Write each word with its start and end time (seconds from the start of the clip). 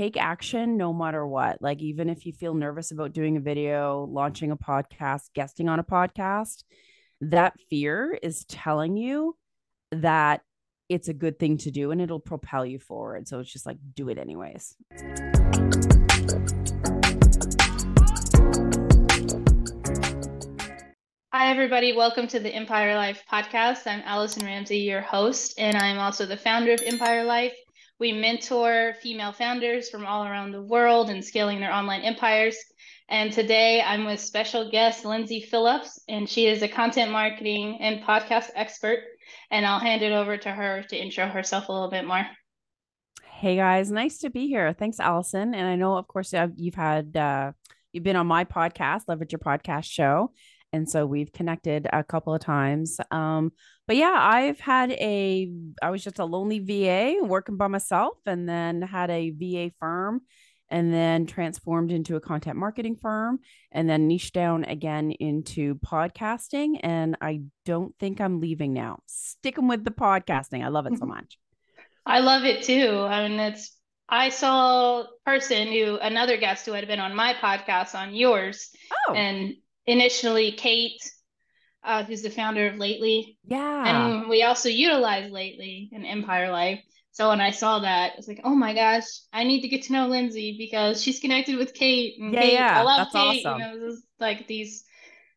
take 0.00 0.16
action 0.16 0.78
no 0.78 0.94
matter 0.94 1.26
what. 1.26 1.60
Like, 1.60 1.82
even 1.82 2.08
if 2.08 2.24
you 2.24 2.32
feel 2.32 2.54
nervous 2.54 2.90
about 2.90 3.12
doing 3.12 3.36
a 3.36 3.40
video, 3.40 4.08
launching 4.10 4.50
a 4.50 4.56
podcast, 4.56 5.24
guesting 5.34 5.68
on 5.68 5.78
a 5.78 5.84
podcast, 5.84 6.64
that 7.20 7.52
fear 7.68 8.18
is 8.22 8.46
telling 8.46 8.96
you 8.96 9.36
that 9.92 10.40
it's 10.88 11.08
a 11.08 11.12
good 11.12 11.38
thing 11.38 11.58
to 11.58 11.70
do 11.70 11.90
and 11.90 12.00
it'll 12.00 12.18
propel 12.18 12.64
you 12.64 12.78
forward. 12.78 13.28
So 13.28 13.40
it's 13.40 13.52
just 13.52 13.66
like, 13.66 13.76
do 13.94 14.08
it 14.08 14.16
anyways. 14.16 14.74
Hi, 21.30 21.50
everybody. 21.50 21.92
Welcome 21.94 22.26
to 22.28 22.40
the 22.40 22.48
Empire 22.48 22.94
Life 22.94 23.22
podcast. 23.30 23.86
I'm 23.86 24.00
Allison 24.06 24.46
Ramsey, 24.46 24.78
your 24.78 25.02
host, 25.02 25.58
and 25.58 25.76
I'm 25.76 25.98
also 25.98 26.24
the 26.24 26.38
founder 26.38 26.72
of 26.72 26.80
Empire 26.86 27.24
Life. 27.24 27.52
We 28.00 28.12
mentor 28.12 28.94
female 29.02 29.32
founders 29.32 29.90
from 29.90 30.06
all 30.06 30.24
around 30.24 30.52
the 30.52 30.62
world 30.62 31.10
and 31.10 31.22
scaling 31.22 31.60
their 31.60 31.70
online 31.70 32.00
empires. 32.00 32.56
And 33.10 33.30
today 33.30 33.82
I'm 33.82 34.06
with 34.06 34.20
special 34.20 34.70
guest 34.70 35.04
Lyndsay 35.04 35.44
Phillips, 35.44 36.00
and 36.08 36.26
she 36.26 36.46
is 36.46 36.62
a 36.62 36.68
content 36.68 37.12
marketing 37.12 37.76
and 37.78 38.02
podcast 38.02 38.48
expert. 38.54 39.00
And 39.50 39.66
I'll 39.66 39.78
hand 39.78 40.00
it 40.00 40.12
over 40.12 40.38
to 40.38 40.50
her 40.50 40.82
to 40.88 40.96
intro 40.96 41.26
herself 41.26 41.68
a 41.68 41.72
little 41.72 41.90
bit 41.90 42.06
more. 42.06 42.26
Hey 43.22 43.56
guys, 43.56 43.90
nice 43.90 44.16
to 44.20 44.30
be 44.30 44.46
here. 44.46 44.72
Thanks, 44.72 44.98
Allison. 44.98 45.52
And 45.52 45.68
I 45.68 45.76
know, 45.76 45.98
of 45.98 46.08
course, 46.08 46.32
you've 46.56 46.74
had 46.74 47.14
uh, 47.14 47.52
you've 47.92 48.04
been 48.04 48.16
on 48.16 48.26
my 48.26 48.46
podcast, 48.46 49.02
Leverage 49.08 49.32
Your 49.32 49.40
Podcast 49.40 49.84
Show, 49.84 50.32
and 50.72 50.88
so 50.88 51.06
we've 51.06 51.32
connected 51.32 51.88
a 51.92 52.04
couple 52.04 52.34
of 52.34 52.40
times. 52.40 53.00
Um, 53.10 53.52
but 53.86 53.96
yeah, 53.96 54.16
I've 54.16 54.60
had 54.60 54.92
a, 54.92 55.52
I 55.82 55.90
was 55.90 56.04
just 56.04 56.18
a 56.18 56.24
lonely 56.24 56.60
VA 56.60 57.16
working 57.24 57.56
by 57.56 57.66
myself 57.66 58.18
and 58.26 58.48
then 58.48 58.82
had 58.82 59.10
a 59.10 59.30
VA 59.30 59.72
firm 59.80 60.22
and 60.70 60.94
then 60.94 61.26
transformed 61.26 61.90
into 61.90 62.14
a 62.14 62.20
content 62.20 62.56
marketing 62.56 62.94
firm 62.94 63.40
and 63.72 63.90
then 63.90 64.06
niched 64.06 64.32
down 64.32 64.64
again 64.64 65.10
into 65.10 65.74
podcasting. 65.76 66.78
And 66.82 67.16
I 67.20 67.42
don't 67.66 67.92
think 67.98 68.20
I'm 68.20 68.40
leaving 68.40 68.72
now. 68.72 69.00
Sticking 69.06 69.66
with 69.66 69.84
the 69.84 69.90
podcasting. 69.90 70.64
I 70.64 70.68
love 70.68 70.86
it 70.86 70.96
so 70.98 71.06
much. 71.06 71.38
I 72.06 72.20
love 72.20 72.44
it 72.44 72.62
too. 72.62 73.00
I 73.00 73.28
mean, 73.28 73.40
it's, 73.40 73.76
I 74.08 74.28
saw 74.28 75.00
a 75.00 75.06
person 75.26 75.68
who, 75.68 75.96
another 75.96 76.36
guest 76.36 76.66
who 76.66 76.72
had 76.72 76.86
been 76.86 77.00
on 77.00 77.14
my 77.14 77.34
podcast 77.34 77.94
on 77.96 78.14
yours. 78.14 78.70
Oh. 79.08 79.14
And 79.14 79.54
initially, 79.90 80.52
Kate 80.52 81.00
uh, 81.82 82.04
who's 82.04 82.22
the 82.22 82.30
founder 82.30 82.66
of 82.68 82.76
Lately. 82.76 83.38
Yeah. 83.44 84.20
And 84.20 84.28
we 84.28 84.42
also 84.42 84.68
utilize 84.68 85.30
Lately 85.30 85.88
in 85.92 86.04
Empire 86.04 86.50
Life. 86.50 86.82
So 87.12 87.28
when 87.28 87.40
I 87.40 87.50
saw 87.50 87.80
that, 87.80 88.12
it's 88.18 88.28
like, 88.28 88.40
oh 88.44 88.54
my 88.54 88.74
gosh, 88.74 89.04
I 89.32 89.44
need 89.44 89.62
to 89.62 89.68
get 89.68 89.82
to 89.84 89.92
know 89.92 90.08
Lyndsay 90.08 90.56
because 90.58 91.02
she's 91.02 91.18
connected 91.18 91.56
with 91.56 91.74
Kate. 91.74 92.14
And 92.20 92.32
yeah, 92.32 92.40
Kate, 92.40 92.52
yeah. 92.52 92.80
I 92.80 92.82
love 92.82 92.98
That's 92.98 93.12
Kate. 93.12 93.46
Awesome. 93.46 93.60
You 93.60 93.88
know, 93.88 93.96
like 94.20 94.46
these 94.46 94.84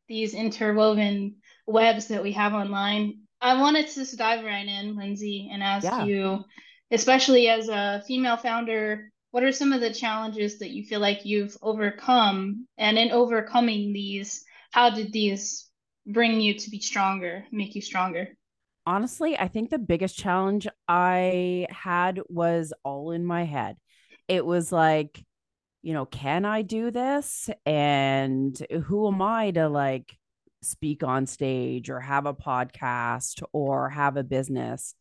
these 0.07 0.33
interwoven 0.33 1.37
webs 1.65 2.07
that 2.09 2.21
we 2.21 2.33
have 2.33 2.53
online. 2.53 3.19
I 3.41 3.59
wanted 3.59 3.87
to 3.87 3.95
just 3.95 4.17
dive 4.17 4.45
right 4.45 4.67
in, 4.67 4.95
Lyndsay, 4.95 5.49
and 5.51 5.63
ask 5.63 5.85
yeah. 5.85 6.03
you, 6.03 6.43
especially 6.91 7.49
as 7.49 7.69
a 7.69 8.03
female 8.05 8.37
founder, 8.37 9.11
what 9.34 9.44
are 9.44 9.52
some 9.52 9.73
of 9.73 9.81
the 9.81 9.92
challenges 9.92 10.59
that 10.59 10.70
you 10.70 10.84
feel 10.84 11.00
like 11.00 11.26
you've 11.26 11.58
overcome? 11.64 12.67
And 12.78 13.00
in 13.00 13.09
overcoming 13.09 13.92
these, 13.92 14.45
how 14.70 14.92
did 14.92 15.12
these 15.12 15.72
bring 16.06 16.39
you 16.39 16.53
to 16.53 16.70
be 16.70 16.80
stronger, 16.80 17.44
make 17.52 17.73
you 17.73 17.81
stronger? 17.81 18.28
Honestly, 18.86 19.36
I 19.36 19.48
think 19.48 19.72
the 19.72 19.80
biggest 19.80 20.16
challenge 20.16 20.67
I 20.88 21.66
had 21.72 22.22
was 22.30 22.73
all 22.84 23.09
in 23.09 23.26
my 23.26 23.44
head. 23.44 23.78
It 24.28 24.45
was 24.45 24.72
like, 24.72 25.26
you 25.81 25.94
know, 25.94 26.06
can 26.06 26.45
I 26.45 26.61
do 26.61 26.92
this? 26.92 27.50
And 27.66 28.56
who 28.86 29.08
am 29.08 29.20
I 29.20 29.50
to 29.50 29.67
like 29.67 30.16
speak 30.61 31.02
on 31.02 31.26
stage 31.26 31.89
or 31.89 32.00
have 32.00 32.28
a 32.28 32.36
podcast 32.36 33.42
or 33.52 33.89
have 33.89 34.16
a 34.16 34.23
business? 34.23 34.93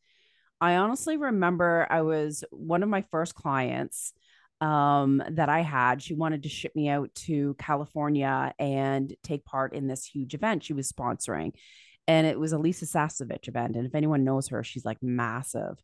I 0.58 0.76
honestly 0.76 1.18
remember 1.18 1.86
I 1.90 2.00
was 2.00 2.44
one 2.50 2.82
of 2.82 2.88
my 2.88 3.02
first 3.10 3.34
clients 3.34 4.14
um, 4.62 5.20
that 5.32 5.48
I 5.48 5.60
had. 5.60 6.00
She 6.00 6.14
wanted 6.14 6.44
to 6.44 6.48
ship 6.48 6.74
me 6.76 6.88
out 6.88 7.12
to 7.26 7.54
California 7.58 8.54
and 8.60 9.12
take 9.24 9.44
part 9.44 9.74
in 9.74 9.88
this 9.88 10.06
huge 10.06 10.34
event 10.34 10.62
she 10.62 10.72
was 10.72 10.90
sponsoring. 10.90 11.52
And 12.06 12.26
it 12.26 12.38
was 12.38 12.52
a 12.52 12.58
Lisa 12.58 12.86
Sasevich 12.86 13.48
event. 13.48 13.76
And 13.76 13.86
if 13.86 13.94
anyone 13.94 14.24
knows 14.24 14.48
her, 14.48 14.62
she's 14.62 14.84
like 14.84 15.02
massive. 15.02 15.78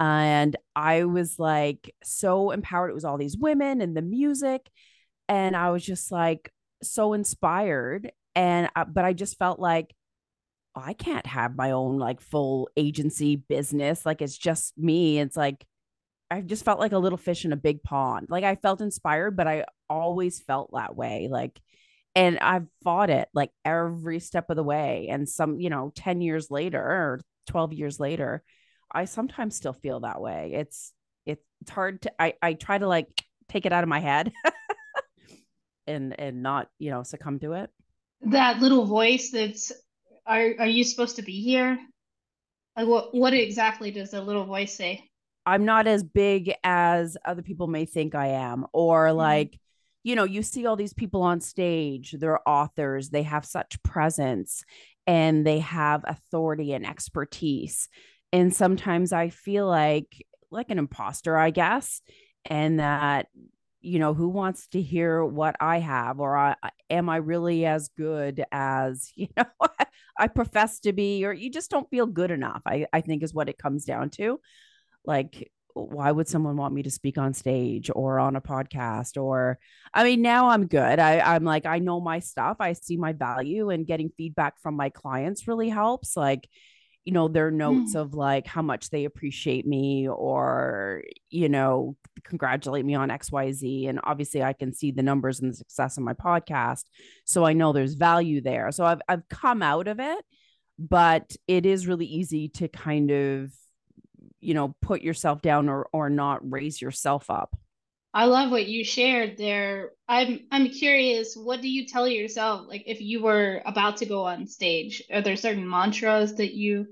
And 0.00 0.56
I 0.74 1.04
was 1.04 1.38
like 1.38 1.94
so 2.02 2.50
empowered. 2.50 2.90
It 2.90 2.94
was 2.94 3.04
all 3.04 3.18
these 3.18 3.36
women 3.36 3.82
and 3.82 3.94
the 3.94 4.02
music. 4.02 4.70
And 5.28 5.54
I 5.54 5.70
was 5.70 5.84
just 5.84 6.10
like 6.10 6.50
so 6.82 7.12
inspired. 7.12 8.10
And, 8.34 8.70
I, 8.74 8.84
but 8.84 9.04
I 9.04 9.12
just 9.12 9.38
felt 9.38 9.60
like, 9.60 9.94
I 10.74 10.92
can't 10.92 11.26
have 11.26 11.56
my 11.56 11.70
own 11.70 11.98
like 11.98 12.20
full 12.20 12.68
agency 12.76 13.36
business. 13.36 14.04
Like 14.04 14.20
it's 14.20 14.36
just 14.36 14.76
me. 14.76 15.20
It's 15.20 15.36
like, 15.36 15.64
I 16.34 16.40
just 16.40 16.64
felt 16.64 16.80
like 16.80 16.90
a 16.90 16.98
little 16.98 17.16
fish 17.16 17.44
in 17.44 17.52
a 17.52 17.56
big 17.56 17.84
pond. 17.84 18.26
Like 18.28 18.42
I 18.42 18.56
felt 18.56 18.80
inspired, 18.80 19.36
but 19.36 19.46
I 19.46 19.66
always 19.88 20.40
felt 20.40 20.70
that 20.72 20.96
way. 20.96 21.28
Like, 21.30 21.60
and 22.16 22.40
I've 22.40 22.66
fought 22.82 23.08
it 23.08 23.28
like 23.32 23.52
every 23.64 24.18
step 24.18 24.50
of 24.50 24.56
the 24.56 24.64
way. 24.64 25.06
And 25.10 25.28
some, 25.28 25.60
you 25.60 25.70
know, 25.70 25.92
10 25.94 26.20
years 26.20 26.50
later 26.50 26.82
or 26.82 27.20
12 27.46 27.74
years 27.74 28.00
later, 28.00 28.42
I 28.90 29.04
sometimes 29.04 29.54
still 29.54 29.74
feel 29.74 30.00
that 30.00 30.20
way. 30.20 30.50
It's, 30.54 30.92
it's 31.24 31.44
hard 31.70 32.02
to, 32.02 32.12
I, 32.20 32.34
I 32.42 32.54
try 32.54 32.78
to 32.78 32.88
like 32.88 33.06
take 33.48 33.64
it 33.64 33.72
out 33.72 33.84
of 33.84 33.88
my 33.88 34.00
head 34.00 34.32
and, 35.86 36.18
and 36.18 36.42
not, 36.42 36.66
you 36.80 36.90
know, 36.90 37.04
succumb 37.04 37.38
to 37.40 37.52
it. 37.52 37.70
That 38.22 38.58
little 38.58 38.86
voice 38.86 39.30
that's, 39.30 39.70
are, 40.26 40.54
are 40.58 40.66
you 40.66 40.82
supposed 40.82 41.14
to 41.16 41.22
be 41.22 41.40
here? 41.40 41.78
Like 42.76 42.88
what, 42.88 43.14
what 43.14 43.34
exactly 43.34 43.92
does 43.92 44.10
the 44.10 44.20
little 44.20 44.46
voice 44.46 44.74
say? 44.74 45.08
I'm 45.46 45.64
not 45.64 45.86
as 45.86 46.02
big 46.02 46.54
as 46.64 47.16
other 47.24 47.42
people 47.42 47.66
may 47.66 47.84
think 47.84 48.14
I 48.14 48.28
am, 48.28 48.66
or 48.72 49.06
mm-hmm. 49.06 49.18
like, 49.18 49.58
you 50.02 50.16
know, 50.16 50.24
you 50.24 50.42
see 50.42 50.66
all 50.66 50.76
these 50.76 50.92
people 50.92 51.22
on 51.22 51.40
stage, 51.40 52.12
they're 52.12 52.46
authors, 52.48 53.10
they 53.10 53.22
have 53.22 53.44
such 53.44 53.82
presence 53.82 54.64
and 55.06 55.46
they 55.46 55.58
have 55.60 56.04
authority 56.06 56.72
and 56.72 56.86
expertise. 56.86 57.88
And 58.32 58.54
sometimes 58.54 59.12
I 59.12 59.30
feel 59.30 59.66
like, 59.66 60.26
like 60.50 60.70
an 60.70 60.78
imposter, 60.78 61.36
I 61.36 61.50
guess, 61.50 62.02
and 62.44 62.80
that, 62.80 63.28
you 63.80 63.98
know, 63.98 64.14
who 64.14 64.28
wants 64.28 64.66
to 64.68 64.80
hear 64.80 65.24
what 65.24 65.56
I 65.60 65.78
have, 65.78 66.20
or 66.20 66.36
I, 66.36 66.56
am 66.90 67.08
I 67.08 67.16
really 67.16 67.66
as 67.66 67.88
good 67.96 68.44
as, 68.50 69.10
you 69.16 69.28
know, 69.36 69.44
I 70.18 70.28
profess 70.28 70.80
to 70.80 70.92
be, 70.92 71.24
or 71.24 71.32
you 71.32 71.50
just 71.50 71.70
don't 71.70 71.88
feel 71.90 72.06
good 72.06 72.30
enough, 72.30 72.62
I, 72.66 72.86
I 72.92 73.00
think 73.00 73.22
is 73.22 73.34
what 73.34 73.48
it 73.48 73.58
comes 73.58 73.84
down 73.84 74.10
to 74.10 74.38
like 75.04 75.50
why 75.74 76.10
would 76.10 76.28
someone 76.28 76.56
want 76.56 76.72
me 76.72 76.84
to 76.84 76.90
speak 76.90 77.18
on 77.18 77.34
stage 77.34 77.90
or 77.92 78.20
on 78.20 78.36
a 78.36 78.40
podcast 78.40 79.20
or 79.20 79.58
i 79.92 80.04
mean 80.04 80.22
now 80.22 80.48
i'm 80.50 80.66
good. 80.66 80.98
I, 80.98 81.18
i'm 81.20 81.44
like 81.44 81.66
i 81.66 81.78
know 81.78 82.00
my 82.00 82.20
stuff. 82.20 82.58
I 82.60 82.74
see 82.74 82.96
my 82.96 83.12
value 83.12 83.70
and 83.70 83.86
getting 83.86 84.10
feedback 84.16 84.60
from 84.60 84.76
my 84.76 84.90
clients 84.90 85.48
really 85.48 85.68
helps. 85.68 86.16
Like 86.16 86.48
you 87.04 87.12
know 87.12 87.28
their 87.28 87.50
notes 87.50 87.94
mm. 87.94 88.00
of 88.00 88.14
like 88.14 88.46
how 88.46 88.62
much 88.62 88.90
they 88.90 89.04
appreciate 89.04 89.66
me 89.66 90.08
or 90.08 91.02
you 91.28 91.50
know 91.50 91.96
congratulate 92.22 92.84
me 92.84 92.94
on 92.94 93.10
xyz 93.10 93.88
and 93.88 94.00
obviously 94.04 94.42
i 94.42 94.54
can 94.54 94.72
see 94.72 94.90
the 94.90 95.02
numbers 95.02 95.40
and 95.40 95.52
the 95.52 95.56
success 95.56 95.98
of 95.98 96.02
my 96.02 96.14
podcast. 96.14 96.84
So 97.24 97.44
i 97.44 97.52
know 97.52 97.72
there's 97.72 97.94
value 97.94 98.40
there. 98.40 98.70
So 98.72 98.84
i've 98.84 99.02
i've 99.08 99.28
come 99.28 99.62
out 99.62 99.88
of 99.88 100.00
it 100.00 100.24
but 100.78 101.36
it 101.46 101.66
is 101.66 101.86
really 101.86 102.06
easy 102.06 102.48
to 102.48 102.68
kind 102.68 103.10
of 103.10 103.52
you 104.44 104.54
know 104.54 104.74
put 104.80 105.02
yourself 105.02 105.42
down 105.42 105.68
or 105.68 105.86
or 105.92 106.10
not 106.10 106.50
raise 106.50 106.80
yourself 106.80 107.30
up? 107.30 107.56
I 108.12 108.26
love 108.26 108.52
what 108.52 108.66
you 108.66 108.84
shared 108.84 109.36
there. 109.36 109.90
I'm 110.08 110.46
i'm 110.52 110.68
curious 110.68 111.34
what 111.34 111.60
do 111.60 111.68
you 111.68 111.86
tell 111.86 112.06
yourself 112.06 112.66
like 112.68 112.84
if 112.86 113.00
you 113.00 113.22
were 113.22 113.62
about 113.66 113.98
to 113.98 114.06
go 114.06 114.24
on 114.24 114.46
stage? 114.46 115.02
Are 115.12 115.22
there 115.22 115.36
certain 115.36 115.68
mantras 115.68 116.36
that 116.36 116.54
you 116.54 116.86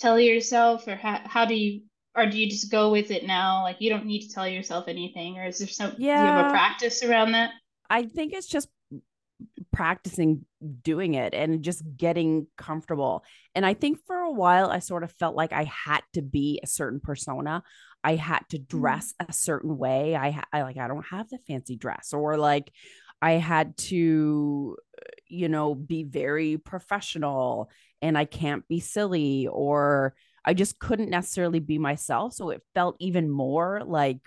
tell 0.00 0.18
yourself 0.18 0.86
or 0.88 0.96
how, 0.96 1.20
how 1.24 1.44
do 1.44 1.54
you 1.54 1.82
or 2.16 2.26
do 2.26 2.38
you 2.38 2.50
just 2.50 2.70
go 2.70 2.90
with 2.90 3.10
it 3.10 3.24
now? 3.24 3.62
Like 3.62 3.76
you 3.80 3.90
don't 3.90 4.06
need 4.06 4.26
to 4.26 4.34
tell 4.34 4.48
yourself 4.48 4.88
anything 4.88 5.38
or 5.38 5.46
is 5.46 5.58
there 5.58 5.68
some 5.68 5.94
yeah 5.98 6.16
do 6.18 6.24
you 6.24 6.36
have 6.36 6.46
a 6.46 6.50
practice 6.50 7.04
around 7.04 7.32
that? 7.32 7.50
I 7.88 8.04
think 8.04 8.32
it's 8.32 8.48
just 8.48 8.68
practicing 9.78 10.44
doing 10.82 11.14
it 11.14 11.34
and 11.34 11.62
just 11.62 11.84
getting 11.96 12.48
comfortable. 12.56 13.22
And 13.54 13.64
I 13.64 13.74
think 13.74 14.00
for 14.08 14.16
a 14.16 14.32
while, 14.32 14.70
I 14.70 14.80
sort 14.80 15.04
of 15.04 15.12
felt 15.12 15.36
like 15.36 15.52
I 15.52 15.62
had 15.62 16.00
to 16.14 16.20
be 16.20 16.58
a 16.64 16.66
certain 16.66 16.98
persona. 16.98 17.62
I 18.02 18.16
had 18.16 18.40
to 18.48 18.58
mm-hmm. 18.58 18.76
dress 18.76 19.14
a 19.20 19.32
certain 19.32 19.78
way. 19.78 20.16
I, 20.16 20.42
I 20.52 20.62
like, 20.62 20.78
I 20.78 20.88
don't 20.88 21.06
have 21.06 21.28
the 21.28 21.38
fancy 21.46 21.76
dress 21.76 22.12
or 22.12 22.36
like, 22.36 22.72
I 23.22 23.32
had 23.32 23.76
to, 23.76 24.76
you 25.28 25.48
know, 25.48 25.76
be 25.76 26.02
very 26.02 26.58
professional 26.58 27.70
and 28.02 28.18
I 28.18 28.24
can't 28.24 28.66
be 28.66 28.80
silly 28.80 29.46
or 29.46 30.16
I 30.44 30.54
just 30.54 30.80
couldn't 30.80 31.10
necessarily 31.10 31.60
be 31.60 31.78
myself. 31.78 32.32
So 32.32 32.50
it 32.50 32.62
felt 32.74 32.96
even 32.98 33.30
more 33.30 33.82
like 33.86 34.18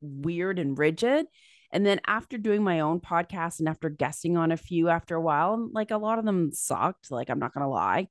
weird 0.00 0.60
and 0.60 0.78
rigid. 0.78 1.26
And 1.74 1.84
then 1.84 2.00
after 2.06 2.38
doing 2.38 2.62
my 2.62 2.80
own 2.80 3.00
podcast 3.00 3.58
and 3.58 3.68
after 3.68 3.90
guessing 3.90 4.36
on 4.36 4.52
a 4.52 4.56
few 4.56 4.88
after 4.88 5.16
a 5.16 5.20
while, 5.20 5.68
like 5.72 5.90
a 5.90 5.98
lot 5.98 6.20
of 6.20 6.24
them 6.24 6.52
sucked, 6.52 7.10
like 7.10 7.28
I'm 7.28 7.40
not 7.40 7.52
gonna 7.52 7.68
lie. 7.68 8.06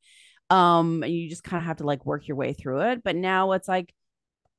Um, 0.49 1.01
and 1.01 1.13
you 1.13 1.29
just 1.29 1.45
kind 1.45 1.61
of 1.61 1.65
have 1.65 1.77
to 1.77 1.85
like 1.85 2.05
work 2.05 2.27
your 2.27 2.35
way 2.35 2.51
through 2.51 2.81
it. 2.81 3.03
But 3.05 3.15
now 3.15 3.53
it's 3.53 3.69
like 3.69 3.93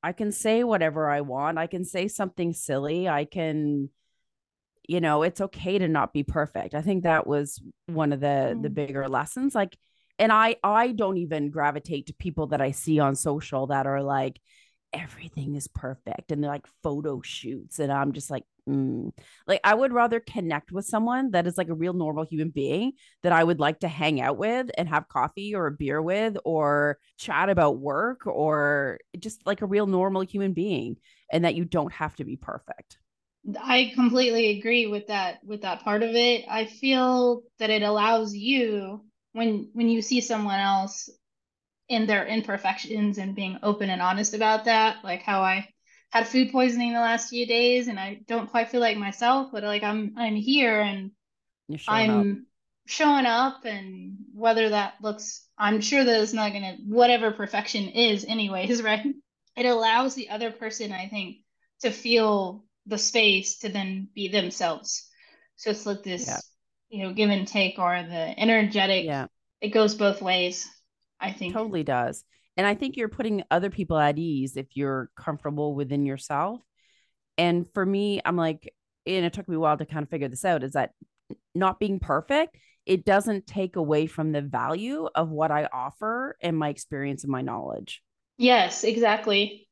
I 0.02 0.12
can 0.12 0.32
say 0.32 0.64
whatever 0.64 1.10
I 1.10 1.20
want. 1.20 1.58
I 1.58 1.66
can 1.66 1.84
say 1.84 2.08
something 2.08 2.54
silly. 2.54 3.06
I 3.06 3.26
can, 3.26 3.90
you 4.88 5.02
know, 5.02 5.22
it's 5.22 5.40
okay 5.42 5.78
to 5.78 5.86
not 5.86 6.14
be 6.14 6.22
perfect. 6.22 6.74
I 6.74 6.80
think 6.80 7.02
that 7.02 7.26
was 7.26 7.60
one 7.86 8.12
of 8.14 8.20
the 8.20 8.54
mm. 8.56 8.62
the 8.62 8.70
bigger 8.70 9.06
lessons. 9.06 9.54
Like, 9.54 9.76
and 10.18 10.32
I 10.32 10.56
I 10.64 10.92
don't 10.92 11.18
even 11.18 11.50
gravitate 11.50 12.06
to 12.06 12.14
people 12.14 12.46
that 12.48 12.62
I 12.62 12.70
see 12.70 13.00
on 13.00 13.16
social 13.16 13.66
that 13.66 13.86
are 13.86 14.02
like, 14.02 14.40
everything 14.94 15.56
is 15.56 15.68
perfect 15.68 16.30
and 16.30 16.42
they're 16.42 16.50
like 16.50 16.66
photo 16.82 17.20
shoots 17.20 17.80
and 17.80 17.90
i'm 17.90 18.12
just 18.12 18.30
like 18.30 18.44
mm. 18.68 19.10
like 19.46 19.60
i 19.64 19.74
would 19.74 19.92
rather 19.92 20.20
connect 20.20 20.72
with 20.72 20.84
someone 20.84 21.30
that 21.30 21.46
is 21.46 21.56
like 21.58 21.68
a 21.68 21.74
real 21.74 21.92
normal 21.92 22.24
human 22.24 22.50
being 22.50 22.92
that 23.22 23.32
i 23.32 23.42
would 23.42 23.60
like 23.60 23.80
to 23.80 23.88
hang 23.88 24.20
out 24.20 24.36
with 24.36 24.70
and 24.76 24.88
have 24.88 25.08
coffee 25.08 25.54
or 25.54 25.66
a 25.66 25.72
beer 25.72 26.00
with 26.00 26.36
or 26.44 26.98
chat 27.18 27.48
about 27.48 27.78
work 27.78 28.26
or 28.26 28.98
just 29.18 29.46
like 29.46 29.62
a 29.62 29.66
real 29.66 29.86
normal 29.86 30.22
human 30.22 30.52
being 30.52 30.96
and 31.30 31.44
that 31.44 31.54
you 31.54 31.64
don't 31.64 31.92
have 31.92 32.14
to 32.14 32.24
be 32.24 32.36
perfect 32.36 32.98
i 33.60 33.92
completely 33.94 34.58
agree 34.58 34.86
with 34.86 35.06
that 35.08 35.38
with 35.44 35.62
that 35.62 35.82
part 35.82 36.02
of 36.02 36.14
it 36.14 36.44
i 36.48 36.64
feel 36.64 37.42
that 37.58 37.70
it 37.70 37.82
allows 37.82 38.34
you 38.34 39.02
when 39.32 39.68
when 39.74 39.88
you 39.88 40.00
see 40.00 40.20
someone 40.20 40.58
else 40.58 41.10
in 41.88 42.06
their 42.06 42.26
imperfections 42.26 43.18
and 43.18 43.34
being 43.34 43.58
open 43.62 43.90
and 43.90 44.00
honest 44.00 44.32
about 44.32 44.64
that 44.64 44.96
like 45.04 45.22
how 45.22 45.42
i 45.42 45.68
had 46.14 46.28
food 46.28 46.52
poisoning 46.52 46.92
the 46.92 47.00
last 47.00 47.28
few 47.28 47.44
days 47.44 47.88
and 47.88 47.98
i 47.98 48.20
don't 48.28 48.50
quite 48.50 48.70
feel 48.70 48.80
like 48.80 48.96
myself 48.96 49.50
but 49.52 49.64
like 49.64 49.82
i'm 49.82 50.14
i'm 50.16 50.36
here 50.36 50.80
and 50.80 51.10
i'm 51.88 52.30
up. 52.30 52.36
showing 52.86 53.26
up 53.26 53.64
and 53.64 54.16
whether 54.32 54.68
that 54.68 54.94
looks 55.02 55.46
i'm 55.58 55.80
sure 55.80 56.04
that 56.04 56.22
it's 56.22 56.32
not 56.32 56.52
gonna 56.52 56.76
whatever 56.86 57.32
perfection 57.32 57.88
is 57.88 58.24
anyways 58.24 58.80
right 58.90 59.04
it 59.56 59.66
allows 59.66 60.14
the 60.14 60.30
other 60.30 60.52
person 60.52 60.92
i 60.92 61.08
think 61.08 61.38
to 61.80 61.90
feel 61.90 62.64
the 62.86 62.98
space 62.98 63.58
to 63.58 63.68
then 63.68 64.08
be 64.14 64.28
themselves 64.28 65.10
so 65.56 65.70
it's 65.70 65.84
like 65.84 66.04
this 66.04 66.28
yeah. 66.28 66.38
you 66.90 67.02
know 67.02 67.12
give 67.12 67.28
and 67.28 67.48
take 67.48 67.76
or 67.78 68.02
the 68.08 68.38
energetic 68.38 69.04
yeah 69.04 69.26
it 69.60 69.70
goes 69.70 69.94
both 69.94 70.22
ways 70.22 70.68
I 71.24 71.32
think 71.32 71.54
totally 71.54 71.82
does. 71.82 72.22
And 72.56 72.66
I 72.66 72.74
think 72.74 72.96
you're 72.96 73.08
putting 73.08 73.42
other 73.50 73.70
people 73.70 73.98
at 73.98 74.18
ease 74.18 74.56
if 74.56 74.66
you're 74.74 75.10
comfortable 75.16 75.74
within 75.74 76.06
yourself. 76.06 76.60
And 77.36 77.68
for 77.74 77.84
me, 77.84 78.20
I'm 78.24 78.36
like, 78.36 78.72
and 79.06 79.24
it 79.24 79.32
took 79.32 79.48
me 79.48 79.56
a 79.56 79.60
while 79.60 79.76
to 79.76 79.86
kind 79.86 80.04
of 80.04 80.08
figure 80.08 80.28
this 80.28 80.44
out 80.44 80.62
is 80.62 80.72
that 80.72 80.92
not 81.54 81.80
being 81.80 81.98
perfect, 81.98 82.56
it 82.86 83.04
doesn't 83.04 83.46
take 83.46 83.76
away 83.76 84.06
from 84.06 84.32
the 84.32 84.42
value 84.42 85.08
of 85.14 85.30
what 85.30 85.50
I 85.50 85.68
offer 85.72 86.36
and 86.40 86.56
my 86.56 86.68
experience 86.68 87.24
and 87.24 87.32
my 87.32 87.42
knowledge. 87.42 88.02
Yes, 88.36 88.84
exactly. 88.84 89.68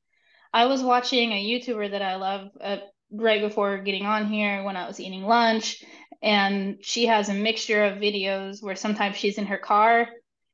I 0.53 0.67
was 0.67 0.83
watching 0.83 1.33
a 1.33 1.45
YouTuber 1.45 1.93
that 1.93 2.03
I 2.03 2.17
love 2.17 2.51
uh, 2.61 2.79
right 3.11 3.41
before 3.41 3.79
getting 3.79 4.07
on 4.07 4.27
here 4.27 4.65
when 4.65 4.77
I 4.77 4.87
was 4.87 5.01
eating 5.01 5.23
lunch. 5.23 5.83
And 6.23 6.79
she 6.83 7.07
has 7.07 7.29
a 7.29 7.35
mixture 7.35 7.85
of 7.85 7.99
videos 7.99 8.63
where 8.63 8.77
sometimes 8.77 9.17
she's 9.17 9.39
in 9.39 9.47
her 9.47 9.59
car 9.59 10.09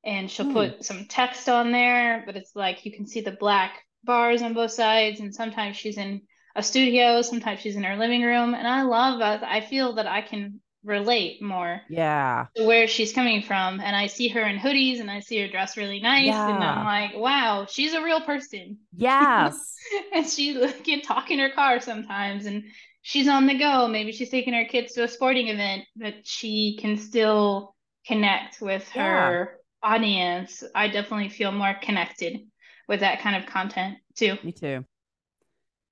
and 0.05 0.31
she'll 0.31 0.47
hmm. 0.47 0.53
put 0.53 0.85
some 0.85 1.07
text 1.07 1.49
on 1.49 1.73
there, 1.73 2.23
but 2.27 2.37
it's 2.37 2.55
like 2.55 2.85
you 2.85 2.93
can 2.93 3.07
see 3.07 3.21
the 3.21 3.33
black 3.33 3.83
bars 4.05 4.43
on 4.43 4.55
both 4.55 4.71
sides. 4.71 5.21
And 5.21 5.35
sometimes 5.35 5.77
she's 5.77 5.99
in 5.99 6.23
a 6.55 6.63
studio, 6.63 7.23
sometimes 7.23 7.61
she's 7.61 7.77
in 7.77 7.85
her 7.85 7.97
living 7.97 8.23
room. 8.23 8.55
And 8.55 8.67
I 8.67 8.83
love 8.83 9.21
that. 9.21 9.43
I 9.45 9.61
feel 9.61 9.95
that 9.95 10.07
I 10.07 10.23
can 10.23 10.61
relate 10.85 11.43
more. 11.43 11.81
Yeah. 11.89 12.47
To 12.57 12.65
where 12.65 12.87
she's 12.87 13.13
coming 13.13 13.43
from. 13.43 13.81
And 13.81 13.95
I 13.95 14.07
see 14.07 14.29
her 14.29 14.43
in 14.43 14.59
hoodies 14.59 15.01
and 15.01 15.11
I 15.11 15.21
see 15.21 15.41
her 15.43 15.49
dress 15.49 15.77
really 15.77 16.01
nice. 16.01 16.27
Yeah. 16.27 16.55
And 16.55 16.63
I'm 16.65 16.85
like, 16.85 17.17
wow, 17.17 17.67
she's 17.69 17.95
a 17.95 18.03
real 18.03 18.21
person. 18.21 18.79
Yes. 18.95 19.75
and 20.15 20.27
she 20.27 20.55
can 20.85 21.03
talk 21.03 21.31
in 21.31 21.39
her 21.39 21.51
car 21.51 21.81
sometimes 21.81 22.47
and 22.47 22.65
she's 23.03 23.29
on 23.29 23.47
the 23.47 23.59
go. 23.59 23.89
Maybe 23.89 24.13
she's 24.13 24.31
taking 24.31 24.55
her 24.55 24.65
kids 24.65 24.95
to 24.95 25.05
a 25.05 25.09
sporting 25.09 25.49
event, 25.49 25.85
but 25.97 26.15
she 26.25 26.79
can 26.81 26.97
still 26.97 27.75
connect 28.07 28.61
with 28.61 28.89
yeah. 28.95 29.31
her 29.31 29.58
audience, 29.83 30.63
I 30.75 30.89
definitely 30.89 31.29
feel 31.29 31.53
more 31.53 31.75
connected 31.81 32.41
with 32.89 33.01
that 33.01 33.21
kind 33.21 33.37
of 33.37 33.49
content 33.49 33.99
too. 34.17 34.37
Me 34.43 34.53
too. 34.53 34.85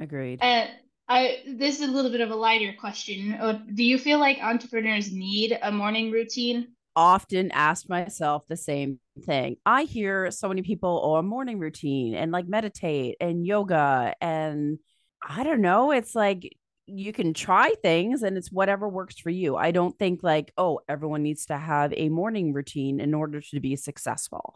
Agreed. 0.01 0.41
And 0.43 0.71
I 1.09 1.43
this 1.47 1.81
is 1.81 1.89
a 1.89 1.93
little 1.93 2.11
bit 2.11 2.21
of 2.21 2.31
a 2.31 2.35
lighter 2.35 2.75
question. 2.79 3.35
Uh, 3.35 3.61
do 3.75 3.85
you 3.85 3.99
feel 3.99 4.19
like 4.19 4.39
entrepreneurs 4.43 5.13
need 5.13 5.59
a 5.63 5.71
morning 5.71 6.11
routine? 6.11 6.69
Often 6.97 7.53
ask 7.53 7.89
myself 7.89 8.45
the 8.49 8.57
same 8.57 8.99
thing. 9.25 9.57
I 9.67 9.85
hear 9.85 10.31
so 10.31 10.49
many 10.49 10.63
people, 10.63 11.01
oh, 11.05 11.17
a 11.17 11.23
morning 11.23 11.59
routine 11.59 12.15
and 12.15 12.33
like 12.33 12.49
meditate 12.49 13.17
and 13.21 13.47
yoga 13.47 14.15
and 14.21 14.79
I 15.27 15.45
don't 15.45 15.61
know. 15.61 15.93
It's 15.93 16.15
like 16.15 16.57
you 16.87 17.13
can 17.13 17.35
try 17.35 17.73
things 17.83 18.23
and 18.23 18.37
it's 18.37 18.53
whatever 18.53 18.89
works 18.89 19.19
for 19.19 19.31
you. 19.31 19.57
I 19.57 19.71
don't 19.73 19.99
think 19.99 20.23
like, 20.23 20.53
oh, 20.57 20.81
everyone 20.89 21.23
needs 21.23 21.47
to 21.47 21.59
have 21.59 21.93
a 21.97 22.09
morning 22.09 22.53
routine 22.53 23.01
in 23.01 23.13
order 23.13 23.41
to 23.41 23.61
be 23.61 23.77
successful. 23.77 24.55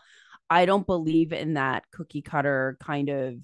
I 0.49 0.67
don't 0.67 0.87
believe 0.87 1.33
in 1.33 1.55
that 1.55 1.85
cookie 1.93 2.23
cutter 2.23 2.77
kind 2.81 3.09
of 3.09 3.35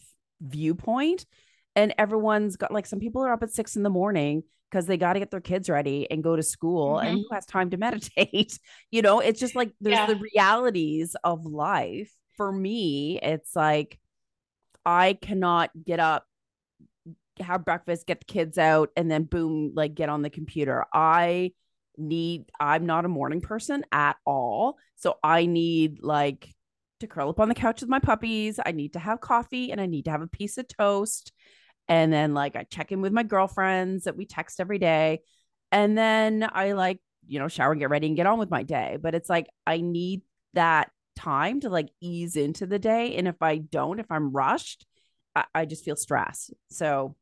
viewpoint. 0.41 1.27
And 1.75 1.95
everyone's 1.99 2.57
got 2.57 2.73
like 2.73 2.87
some 2.87 3.01
people 3.01 3.23
are 3.23 3.33
up 3.33 3.43
at 3.43 3.53
six 3.53 3.77
in 3.77 3.83
the 3.83 3.91
morning 3.91 4.45
because 4.71 4.87
they 4.87 4.97
got 4.97 5.15
to 5.15 5.19
get 5.19 5.31
their 5.31 5.41
kids 5.41 5.69
ready 5.69 6.11
and 6.11 6.23
go 6.23 6.37
to 6.37 6.43
school 6.43 6.97
mm-hmm. 6.97 7.07
and 7.07 7.19
who 7.19 7.35
has 7.35 7.47
time 7.47 7.71
to 7.71 7.77
meditate 7.77 8.59
you 8.91 9.03
know 9.03 9.21
it's 9.21 9.41
just 9.41 9.55
like 9.55 9.73
there's 9.81 9.97
yeah. 9.97 10.07
the 10.07 10.17
realities 10.17 11.17
of 11.25 11.45
life 11.45 12.13
for 12.37 12.51
me 12.51 13.19
it's 13.23 13.55
like 13.55 13.99
i 14.85 15.15
cannot 15.15 15.71
get 15.85 16.01
up 16.01 16.27
have 17.45 17.65
breakfast, 17.65 18.07
get 18.07 18.21
the 18.21 18.25
kids 18.25 18.59
out, 18.59 18.91
and 18.97 19.11
then 19.11 19.25
boom, 19.25 19.73
like 19.75 19.95
get 19.95 20.09
on 20.09 20.23
the 20.23 20.31
computer. 20.31 20.85
I 20.93 21.53
need, 21.97 22.51
I'm 22.61 22.87
not 22.87 23.05
a 23.05 23.09
morning 23.09 23.41
person 23.41 23.85
at 23.93 24.17
all. 24.25 24.77
So 24.97 25.19
I 25.23 25.47
need 25.47 26.03
like 26.03 26.49
to 27.01 27.07
curl 27.07 27.31
up 27.31 27.41
on 27.41 27.49
the 27.49 27.55
couch 27.55 27.81
with 27.81 27.91
my 27.91 27.99
puppies. 27.99 28.59
I 28.65 28.73
need 28.73 28.95
to 28.95 28.99
have 28.99 29.21
coffee 29.21 29.71
and 29.71 29.81
I 29.81 29.87
need 29.87 30.07
to 30.07 30.11
have 30.11 30.23
a 30.23 30.27
piece 30.27 30.59
of 30.59 30.69
toast. 30.69 31.33
And 31.89 32.13
then 32.13 32.35
like 32.35 32.57
I 32.57 32.65
check 32.65 32.93
in 32.93 33.01
with 33.01 33.13
my 33.13 33.23
girlfriends 33.23 34.05
that 34.05 34.17
we 34.17 34.27
text 34.27 34.61
every 34.61 34.79
day. 34.79 35.21
And 35.71 35.97
then 35.97 36.49
I 36.51 36.73
like, 36.73 37.01
you 37.27 37.39
know, 37.39 37.49
shower 37.49 37.73
and 37.73 37.81
get 37.81 37.91
ready 37.91 38.07
and 38.07 38.17
get 38.17 38.27
on 38.27 38.39
with 38.39 38.51
my 38.51 38.63
day. 38.63 38.99
But 39.01 39.15
it's 39.15 39.29
like 39.29 39.49
I 39.67 39.81
need 39.81 40.23
that 40.55 40.91
time 41.17 41.61
to 41.61 41.71
like 41.71 41.89
ease 42.01 42.37
into 42.37 42.67
the 42.67 42.79
day. 42.79 43.17
And 43.17 43.27
if 43.27 43.43
I 43.43 43.59
don't, 43.59 44.01
if 44.01 44.11
I'm 44.11 44.33
rushed, 44.33 44.87
I, 45.35 45.45
I 45.55 45.65
just 45.65 45.85
feel 45.85 45.97
stressed. 45.97 46.53
So 46.71 47.17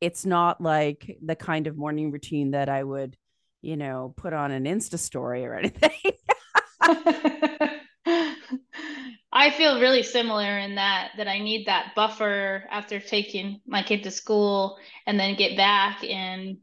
it's 0.00 0.26
not 0.26 0.60
like 0.60 1.18
the 1.24 1.36
kind 1.36 1.66
of 1.66 1.76
morning 1.76 2.10
routine 2.10 2.52
that 2.52 2.68
I 2.68 2.82
would, 2.82 3.16
you 3.62 3.76
know, 3.76 4.14
put 4.16 4.32
on 4.32 4.50
an 4.50 4.64
Insta 4.64 4.98
story 4.98 5.44
or 5.44 5.54
anything. 5.58 5.90
I 9.32 9.50
feel 9.50 9.80
really 9.80 10.02
similar 10.02 10.58
in 10.58 10.76
that 10.76 11.10
that 11.18 11.28
I 11.28 11.40
need 11.40 11.66
that 11.66 11.92
buffer 11.94 12.64
after 12.70 13.00
taking 13.00 13.60
my 13.66 13.82
kid 13.82 14.02
to 14.04 14.10
school 14.10 14.78
and 15.06 15.20
then 15.20 15.36
get 15.36 15.56
back 15.56 16.02
and 16.04 16.56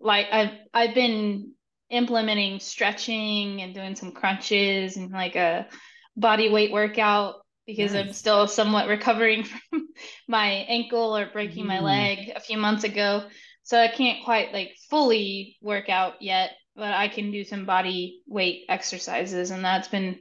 like 0.00 0.26
I've 0.32 0.52
I've 0.72 0.94
been 0.94 1.52
implementing 1.90 2.60
stretching 2.60 3.60
and 3.60 3.74
doing 3.74 3.96
some 3.96 4.12
crunches 4.12 4.96
and 4.96 5.10
like 5.10 5.36
a 5.36 5.68
body 6.16 6.48
weight 6.50 6.72
workout 6.72 7.43
because 7.66 7.92
nice. 7.92 8.06
I'm 8.06 8.12
still 8.12 8.46
somewhat 8.46 8.88
recovering 8.88 9.44
from 9.70 9.88
my 10.28 10.48
ankle 10.48 11.16
or 11.16 11.26
breaking 11.32 11.64
mm. 11.64 11.68
my 11.68 11.80
leg 11.80 12.32
a 12.34 12.40
few 12.40 12.58
months 12.58 12.84
ago. 12.84 13.24
So 13.62 13.80
I 13.80 13.88
can't 13.88 14.24
quite 14.24 14.52
like 14.52 14.76
fully 14.90 15.56
work 15.62 15.88
out 15.88 16.20
yet, 16.20 16.50
but 16.76 16.92
I 16.92 17.08
can 17.08 17.30
do 17.30 17.44
some 17.44 17.64
body 17.64 18.22
weight 18.26 18.64
exercises 18.68 19.50
and 19.50 19.64
that's 19.64 19.88
been 19.88 20.18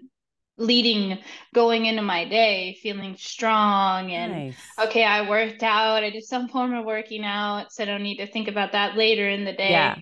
leading 0.58 1.18
going 1.54 1.88
into 1.88 2.04
my 2.04 2.26
day 2.26 2.78
feeling 2.84 3.16
strong 3.18 4.12
and 4.12 4.32
nice. 4.32 4.56
okay 4.80 5.04
i 5.04 5.28
worked 5.28 5.64
out 5.64 6.04
i 6.04 6.12
did 6.12 6.24
some 6.24 6.48
form 6.50 6.76
of 6.76 6.86
working 6.86 7.26
out 7.26 7.74
so 7.74 7.82
i 7.82 7.88
don't 7.88 8.04
need 8.04 8.18
to 8.18 8.28
think 8.28 8.48
about 8.48 8.74
that 8.74 8.96
later 8.96 9.28
in 9.28 9.46
the 9.46 9.54
day 9.54 9.72
yeah 9.72 9.96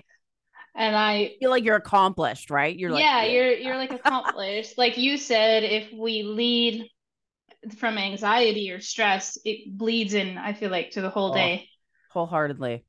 and 0.76 0.96
I 0.96 1.34
feel 1.40 1.50
like 1.50 1.64
you're 1.64 1.76
accomplished, 1.76 2.50
right? 2.50 2.78
You're 2.78 2.92
like, 2.92 3.04
yeah, 3.04 3.26
you're 3.26 3.52
you're 3.54 3.78
like 3.78 3.92
accomplished. 3.92 4.78
like 4.78 4.98
you 4.98 5.18
said, 5.18 5.64
if 5.64 5.92
we 5.92 6.24
lead 6.24 6.90
from 7.78 7.98
anxiety 7.98 8.72
or 8.72 8.80
stress, 8.80 9.38
it 9.46 9.78
bleeds 9.78 10.14
in, 10.14 10.38
I 10.38 10.54
feel 10.54 10.70
like, 10.70 10.92
to 10.92 11.02
the 11.02 11.10
whole 11.10 11.32
oh, 11.32 11.36
day. 11.36 11.68
Wholeheartedly. 12.12 12.86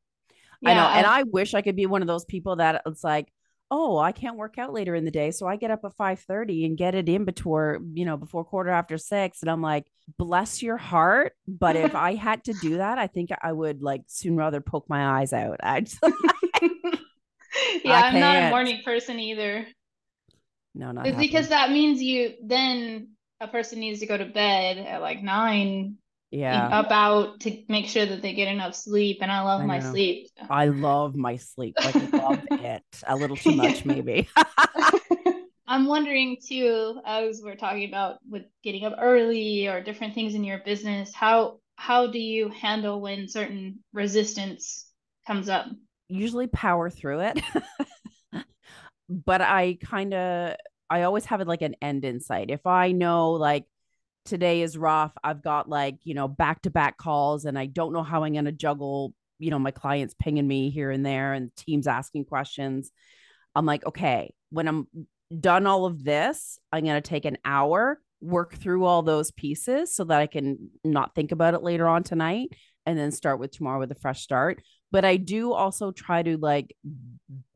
Yeah, 0.60 0.70
I 0.70 0.74
know. 0.74 0.86
And 0.86 1.06
I 1.06 1.22
wish 1.24 1.54
I 1.54 1.62
could 1.62 1.76
be 1.76 1.86
one 1.86 2.02
of 2.02 2.08
those 2.08 2.24
people 2.24 2.56
that 2.56 2.82
it's 2.86 3.04
like, 3.04 3.28
oh, 3.70 3.96
I 3.98 4.12
can't 4.12 4.36
work 4.36 4.58
out 4.58 4.74
later 4.74 4.94
in 4.94 5.06
the 5.06 5.10
day. 5.10 5.30
So 5.30 5.46
I 5.46 5.56
get 5.56 5.70
up 5.70 5.80
at 5.84 5.96
5:30 5.96 6.66
and 6.66 6.76
get 6.76 6.94
it 6.94 7.08
in 7.08 7.24
before, 7.24 7.80
you 7.94 8.04
know, 8.04 8.18
before 8.18 8.44
quarter 8.44 8.70
after 8.70 8.98
six. 8.98 9.40
And 9.40 9.50
I'm 9.50 9.62
like, 9.62 9.86
bless 10.18 10.62
your 10.62 10.76
heart. 10.76 11.32
But 11.48 11.76
if 11.76 11.94
I 11.94 12.14
had 12.14 12.44
to 12.44 12.52
do 12.52 12.76
that, 12.76 12.98
I 12.98 13.06
think 13.06 13.30
I 13.42 13.50
would 13.50 13.82
like 13.82 14.02
soon 14.08 14.36
rather 14.36 14.60
poke 14.60 14.88
my 14.88 15.20
eyes 15.20 15.32
out. 15.32 15.60
I 15.62 15.80
just, 15.80 15.98
yeah, 16.02 17.92
I 17.92 18.08
am 18.08 18.20
not 18.20 18.36
a 18.36 18.50
morning 18.50 18.82
person 18.84 19.18
either. 19.18 19.66
No, 20.74 20.92
not 20.92 21.06
it's 21.06 21.18
because 21.18 21.48
that 21.48 21.70
means 21.70 22.02
you 22.02 22.34
then 22.44 23.08
a 23.42 23.48
person 23.48 23.80
needs 23.80 24.00
to 24.00 24.06
go 24.06 24.16
to 24.16 24.24
bed 24.24 24.78
at 24.78 25.00
like 25.00 25.22
nine 25.22 25.96
yeah. 26.30 26.80
about 26.80 27.40
to 27.40 27.62
make 27.68 27.86
sure 27.86 28.06
that 28.06 28.22
they 28.22 28.32
get 28.32 28.48
enough 28.48 28.74
sleep 28.74 29.18
and 29.20 29.30
i 29.30 29.42
love 29.42 29.60
I 29.60 29.66
my 29.66 29.80
sleep. 29.80 30.28
I 30.48 30.66
love 30.66 31.14
my 31.14 31.36
sleep 31.36 31.74
like 31.84 31.96
I 31.96 32.16
love 32.16 32.40
it 32.50 32.82
a 33.06 33.16
little 33.16 33.36
too 33.36 33.52
much 33.52 33.84
maybe. 33.84 34.28
I'm 35.66 35.86
wondering 35.86 36.38
too 36.46 37.00
as 37.04 37.40
we're 37.42 37.56
talking 37.56 37.88
about 37.88 38.18
with 38.28 38.44
getting 38.62 38.84
up 38.84 38.94
early 38.98 39.68
or 39.68 39.82
different 39.82 40.14
things 40.14 40.34
in 40.34 40.44
your 40.44 40.60
business 40.64 41.12
how 41.14 41.58
how 41.76 42.06
do 42.06 42.18
you 42.18 42.48
handle 42.48 43.00
when 43.00 43.28
certain 43.28 43.80
resistance 43.92 44.86
comes 45.26 45.48
up? 45.48 45.66
Usually 46.08 46.46
power 46.46 46.90
through 46.90 47.20
it. 47.20 47.40
But 49.08 49.42
i 49.42 49.76
kind 49.82 50.14
of 50.14 50.56
i 50.92 51.02
always 51.02 51.24
have 51.24 51.40
it 51.40 51.48
like 51.48 51.62
an 51.62 51.74
end 51.82 52.04
in 52.04 52.20
sight 52.20 52.50
if 52.50 52.66
i 52.66 52.92
know 52.92 53.32
like 53.32 53.64
today 54.24 54.62
is 54.62 54.78
rough. 54.78 55.12
I've 55.22 55.42
got 55.42 55.68
like, 55.68 55.96
you 56.04 56.14
know, 56.14 56.28
back 56.28 56.62
to 56.62 56.70
back 56.70 56.96
calls 56.96 57.44
and 57.44 57.58
I 57.58 57.66
don't 57.66 57.92
know 57.92 58.02
how 58.02 58.24
I'm 58.24 58.32
going 58.32 58.44
to 58.44 58.52
juggle, 58.52 59.14
you 59.38 59.50
know, 59.50 59.58
my 59.58 59.70
clients 59.70 60.14
pinging 60.18 60.46
me 60.46 60.70
here 60.70 60.90
and 60.90 61.04
there 61.04 61.32
and 61.32 61.54
teams 61.56 61.86
asking 61.86 62.26
questions. 62.26 62.90
I'm 63.54 63.66
like, 63.66 63.84
okay, 63.84 64.32
when 64.50 64.68
I'm 64.68 64.86
done 65.38 65.66
all 65.66 65.86
of 65.86 66.04
this, 66.04 66.58
I'm 66.72 66.84
going 66.84 67.00
to 67.00 67.08
take 67.08 67.24
an 67.24 67.38
hour, 67.44 68.00
work 68.20 68.54
through 68.54 68.84
all 68.84 69.02
those 69.02 69.30
pieces 69.32 69.94
so 69.94 70.04
that 70.04 70.20
I 70.20 70.26
can 70.26 70.70
not 70.84 71.14
think 71.14 71.32
about 71.32 71.54
it 71.54 71.62
later 71.62 71.88
on 71.88 72.02
tonight 72.02 72.50
and 72.86 72.98
then 72.98 73.10
start 73.10 73.38
with 73.38 73.50
tomorrow 73.50 73.80
with 73.80 73.92
a 73.92 73.96
fresh 73.96 74.22
start. 74.22 74.62
But 74.90 75.04
I 75.04 75.16
do 75.16 75.52
also 75.52 75.90
try 75.90 76.22
to 76.22 76.36
like 76.36 76.76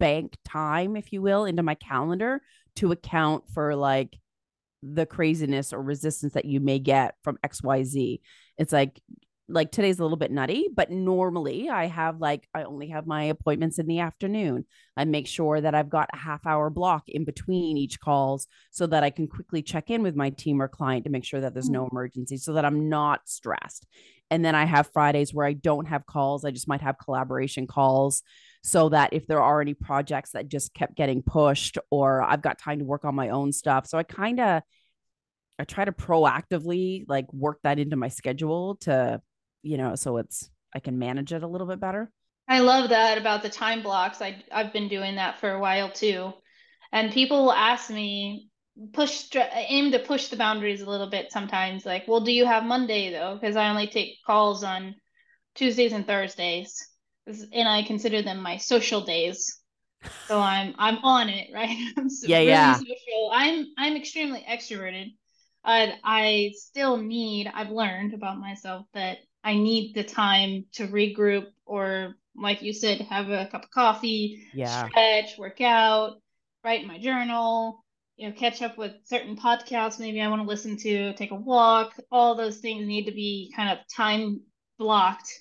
bank 0.01 0.37
time, 0.45 0.97
if 0.97 1.13
you 1.13 1.21
will, 1.23 1.45
into 1.45 1.63
my 1.63 1.75
calendar 1.75 2.41
to 2.77 2.93
account 2.93 3.45
for 3.53 3.75
like 3.75 4.19
the 4.83 5.07
craziness 5.07 5.73
or 5.73 5.83
resistance 5.83 6.35
that 6.35 6.45
you 6.45 6.61
may 6.61 6.79
get 6.79 7.15
from 7.23 7.39
XYZ. 7.45 8.21
It's 8.59 8.73
like 8.73 9.01
like 9.49 9.71
today's 9.71 10.01
a 10.01 10.03
little 10.03 10.17
bit 10.17 10.33
nutty, 10.33 10.67
but 10.75 10.91
normally 10.91 11.69
I 11.69 11.87
have 11.87 12.21
like 12.21 12.49
I 12.53 12.65
only 12.65 12.89
have 12.89 13.07
my 13.07 13.25
appointments 13.25 13.79
in 13.79 13.87
the 13.87 14.01
afternoon. 14.01 14.65
I 14.97 15.05
make 15.05 15.29
sure 15.29 15.61
that 15.61 15.75
I've 15.75 15.89
got 15.89 16.11
a 16.13 16.17
half 16.17 16.45
hour 16.47 16.69
block 16.69 17.05
in 17.09 17.25
between 17.25 17.77
each 17.77 18.01
calls 18.01 18.49
so 18.71 18.87
that 18.89 19.05
I 19.05 19.11
can 19.11 19.29
quickly 19.29 19.63
check 19.63 19.89
in 19.91 20.03
with 20.03 20.17
my 20.17 20.31
team 20.31 20.61
or 20.61 20.69
client 20.69 21.05
to 21.05 21.11
make 21.11 21.25
sure 21.25 21.41
that 21.41 21.53
there's 21.55 21.71
no 21.71 21.85
mm. 21.85 21.93
emergency 21.93 22.39
so 22.39 22.55
that 22.55 22.65
I'm 22.65 22.89
not 22.89 23.29
stressed. 23.29 23.87
And 24.31 24.45
then 24.45 24.57
I 24.57 24.65
have 24.65 24.91
Fridays 24.93 25.33
where 25.33 25.47
I 25.47 25.53
don't 25.53 25.87
have 25.87 26.07
calls. 26.07 26.45
I 26.45 26.51
just 26.51 26.67
might 26.67 26.81
have 26.81 26.99
collaboration 26.99 27.69
calls 27.69 28.25
so 28.67 28.89
that 28.89 29.13
if 29.13 29.29
there 29.29 29.41
are 29.41 29.61
any 29.61 29.75
projects 29.75 30.33
that 30.33 30.49
just 30.49 30.75
kept 30.75 30.97
getting 30.97 31.23
pushed 31.23 31.79
or 31.89 32.21
I've 32.21 32.43
got 32.43 32.59
time 32.59 32.81
to 32.81 32.85
work 32.85 33.05
on 33.05 33.15
my 33.15 33.29
own 33.29 33.53
stuff. 33.53 33.87
So 33.87 33.97
I 33.97 34.03
kind 34.03 34.41
of 34.41 34.61
I 35.57 35.65
try 35.65 35.85
to 35.85 35.93
proactively 35.93 37.05
like 37.07 37.33
work 37.33 37.61
that 37.63 37.79
into 37.79 37.95
my 37.95 38.09
schedule 38.09 38.75
to, 38.81 39.23
you 39.63 39.77
know, 39.77 39.95
so 39.95 40.17
it's 40.17 40.51
I 40.75 40.81
can 40.81 40.99
manage 40.99 41.33
it 41.33 41.45
a 41.45 41.47
little 41.47 41.69
bit 41.69 41.79
better. 41.79 42.11
I 42.49 42.59
love 42.59 42.89
that 42.89 43.19
about 43.19 43.45
the 43.45 43.49
time 43.51 43.85
blocks. 43.85 44.21
I 44.21 44.43
I've 44.51 44.73
been 44.73 44.89
doing 44.89 45.15
that 45.15 45.39
for 45.39 45.53
a 45.53 45.61
while 45.61 45.89
too. 45.89 46.33
And 46.91 47.13
people 47.13 47.45
will 47.45 47.53
ask 47.53 47.89
me 47.89 48.51
push 48.93 49.29
aim 49.55 49.93
to 49.93 50.01
push 50.01 50.27
the 50.27 50.37
boundaries 50.37 50.81
a 50.81 50.91
little 50.91 51.09
bit 51.09 51.31
sometimes 51.31 51.87
like, 51.87 52.09
"Well, 52.09 52.21
do 52.21 52.33
you 52.33 52.45
have 52.45 52.65
Monday 52.65 53.13
though?" 53.13 53.39
because 53.41 53.55
I 53.55 53.69
only 53.69 53.87
take 53.87 54.25
calls 54.27 54.65
on 54.65 54.97
Tuesdays 55.55 55.93
and 55.93 56.05
Thursdays 56.05 56.85
and 57.27 57.69
I 57.69 57.83
consider 57.83 58.23
them 58.23 58.41
my 58.41 58.57
social 58.57 59.01
days. 59.01 59.61
So 60.29 60.39
I'm 60.39 60.75
I'm 60.79 60.99
on 60.99 61.29
it, 61.29 61.51
right? 61.55 61.77
I'm 61.97 62.09
yeah, 62.23 62.39
really 62.39 62.49
yeah. 62.49 62.75
Social. 62.75 63.31
I'm 63.33 63.67
I'm 63.79 63.97
extremely 63.97 64.45
extroverted. 64.49 65.13
Uh, 65.65 65.89
I 66.05 66.53
still 66.55 66.97
need. 66.97 67.51
I've 67.53 67.71
learned 67.71 68.15
about 68.15 68.39
myself 68.39 68.87
that 68.95 69.19
I 69.43 69.55
need 69.55 69.95
the 69.95 70.05
time 70.05 70.67
to 70.75 70.87
regroup, 70.87 71.47
or 71.65 72.17
like 72.37 72.63
you 72.63 72.73
said, 72.73 73.01
have 73.03 73.31
a 73.31 73.47
cup 73.47 73.65
of 73.65 73.71
coffee, 73.71 74.45
yeah, 74.53 74.89
stretch, 74.89 75.39
work 75.39 75.61
out, 75.61 76.21
write 76.65 76.87
my 76.87 76.99
journal, 76.99 77.85
you 78.17 78.29
know, 78.29 78.35
catch 78.35 78.63
up 78.63 78.79
with 78.79 78.93
certain 79.05 79.37
podcasts 79.37 80.01
maybe 80.01 80.21
I 80.21 80.29
want 80.29 80.43
to 80.43 80.49
listen 80.49 80.77
to, 80.79 81.13
take 81.15 81.31
a 81.33 81.37
walk. 81.37 81.95
All 82.11 82.35
those 82.35 82.59
things 82.59 82.87
need 82.87 83.07
to 83.07 83.13
be 83.13 83.53
kind 83.55 83.71
of 83.71 83.79
time 83.95 84.41
blocked 84.79 85.33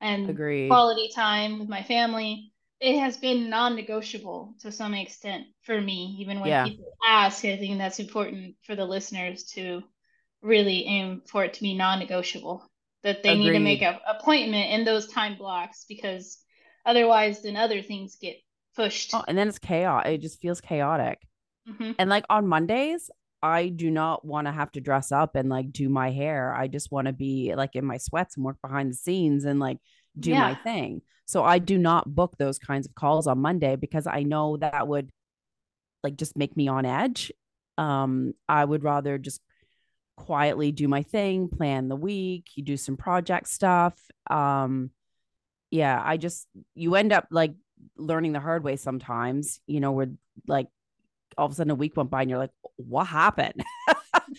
and 0.00 0.30
Agreed. 0.30 0.68
quality 0.68 1.10
time 1.14 1.58
with 1.58 1.68
my 1.68 1.82
family 1.82 2.52
it 2.80 2.98
has 2.98 3.18
been 3.18 3.50
non-negotiable 3.50 4.54
to 4.60 4.72
some 4.72 4.94
extent 4.94 5.44
for 5.62 5.80
me 5.80 6.16
even 6.20 6.40
when 6.40 6.48
yeah. 6.48 6.64
people 6.64 6.92
ask 7.06 7.44
i 7.44 7.56
think 7.56 7.78
that's 7.78 8.00
important 8.00 8.54
for 8.62 8.74
the 8.74 8.84
listeners 8.84 9.44
to 9.44 9.82
really 10.42 10.84
aim 10.86 11.22
for 11.26 11.44
it 11.44 11.54
to 11.54 11.62
be 11.62 11.74
non-negotiable 11.74 12.66
that 13.02 13.22
they 13.22 13.30
Agreed. 13.30 13.44
need 13.44 13.52
to 13.52 13.58
make 13.60 13.82
an 13.82 13.96
appointment 14.08 14.72
in 14.72 14.84
those 14.84 15.06
time 15.08 15.36
blocks 15.36 15.84
because 15.88 16.38
otherwise 16.86 17.42
then 17.42 17.56
other 17.56 17.82
things 17.82 18.16
get 18.20 18.36
pushed 18.74 19.14
oh, 19.14 19.24
and 19.28 19.36
then 19.36 19.48
it's 19.48 19.58
chaos 19.58 20.04
it 20.06 20.18
just 20.18 20.40
feels 20.40 20.60
chaotic 20.60 21.18
mm-hmm. 21.68 21.92
and 21.98 22.08
like 22.08 22.24
on 22.30 22.46
mondays 22.46 23.10
I 23.42 23.68
do 23.68 23.90
not 23.90 24.24
want 24.24 24.46
to 24.46 24.52
have 24.52 24.70
to 24.72 24.80
dress 24.80 25.12
up 25.12 25.34
and 25.34 25.48
like 25.48 25.72
do 25.72 25.88
my 25.88 26.10
hair. 26.10 26.54
I 26.54 26.68
just 26.68 26.92
want 26.92 27.06
to 27.06 27.12
be 27.12 27.54
like 27.54 27.74
in 27.74 27.84
my 27.84 27.96
sweats 27.96 28.36
and 28.36 28.44
work 28.44 28.58
behind 28.62 28.90
the 28.90 28.96
scenes 28.96 29.44
and 29.44 29.58
like 29.58 29.78
do 30.18 30.30
yeah. 30.30 30.40
my 30.40 30.54
thing. 30.54 31.02
So 31.26 31.44
I 31.44 31.58
do 31.58 31.78
not 31.78 32.14
book 32.14 32.36
those 32.38 32.58
kinds 32.58 32.86
of 32.86 32.94
calls 32.94 33.26
on 33.26 33.38
Monday 33.38 33.76
because 33.76 34.06
I 34.06 34.24
know 34.24 34.56
that 34.58 34.88
would 34.88 35.10
like 36.02 36.16
just 36.16 36.36
make 36.36 36.56
me 36.56 36.68
on 36.68 36.84
edge. 36.84 37.32
Um, 37.78 38.34
I 38.48 38.64
would 38.64 38.82
rather 38.84 39.16
just 39.16 39.40
quietly 40.16 40.70
do 40.72 40.86
my 40.86 41.02
thing, 41.02 41.48
plan 41.48 41.88
the 41.88 41.96
week, 41.96 42.48
you 42.56 42.62
do 42.62 42.76
some 42.76 42.96
project 42.96 43.48
stuff. 43.48 43.94
Um, 44.28 44.90
yeah, 45.70 46.00
I 46.04 46.16
just 46.16 46.46
you 46.74 46.94
end 46.94 47.12
up 47.12 47.28
like 47.30 47.54
learning 47.96 48.32
the 48.32 48.40
hard 48.40 48.64
way 48.64 48.76
sometimes, 48.76 49.60
you 49.66 49.80
know, 49.80 49.92
where 49.92 50.10
like 50.46 50.66
all 51.38 51.46
of 51.46 51.52
a 51.52 51.54
sudden 51.54 51.70
a 51.70 51.74
week 51.74 51.96
went 51.96 52.10
by 52.10 52.22
and 52.22 52.30
you're 52.30 52.38
like, 52.38 52.50
what 52.76 53.04
happened? 53.04 53.62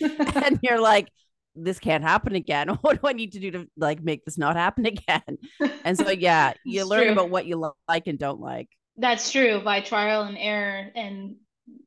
and 0.00 0.58
you're 0.62 0.80
like, 0.80 1.08
this 1.54 1.78
can't 1.78 2.04
happen 2.04 2.34
again. 2.34 2.68
What 2.82 3.00
do 3.00 3.08
I 3.08 3.12
need 3.12 3.32
to 3.32 3.40
do 3.40 3.50
to 3.52 3.68
like 3.76 4.02
make 4.02 4.24
this 4.24 4.38
not 4.38 4.56
happen 4.56 4.86
again? 4.86 5.38
And 5.84 5.96
so 5.96 6.10
yeah, 6.10 6.54
you 6.64 6.84
learn 6.84 7.04
true. 7.04 7.12
about 7.12 7.30
what 7.30 7.46
you 7.46 7.72
like 7.88 8.06
and 8.06 8.18
don't 8.18 8.40
like. 8.40 8.68
That's 8.96 9.30
true 9.30 9.60
by 9.60 9.80
trial 9.80 10.22
and 10.22 10.36
error 10.38 10.90
and 10.94 11.36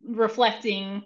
reflecting. 0.04 1.04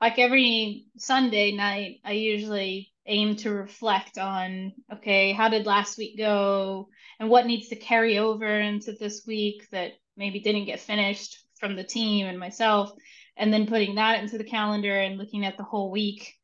Like 0.00 0.18
every 0.18 0.86
Sunday 0.96 1.52
night, 1.52 2.00
I 2.04 2.12
usually 2.12 2.92
aim 3.06 3.36
to 3.36 3.50
reflect 3.50 4.18
on 4.18 4.72
okay, 4.92 5.32
how 5.32 5.48
did 5.48 5.66
last 5.66 5.98
week 5.98 6.16
go 6.16 6.88
and 7.18 7.28
what 7.28 7.46
needs 7.46 7.68
to 7.68 7.76
carry 7.76 8.18
over 8.18 8.60
into 8.60 8.92
this 8.92 9.24
week 9.26 9.68
that 9.72 9.92
maybe 10.16 10.40
didn't 10.40 10.66
get 10.66 10.80
finished 10.80 11.38
from 11.58 11.76
the 11.76 11.84
team 11.84 12.26
and 12.26 12.38
myself 12.38 12.92
and 13.36 13.52
then 13.52 13.66
putting 13.66 13.94
that 13.96 14.22
into 14.22 14.38
the 14.38 14.44
calendar 14.44 14.94
and 14.94 15.18
looking 15.18 15.44
at 15.44 15.56
the 15.56 15.64
whole 15.64 15.90
week 15.90 16.34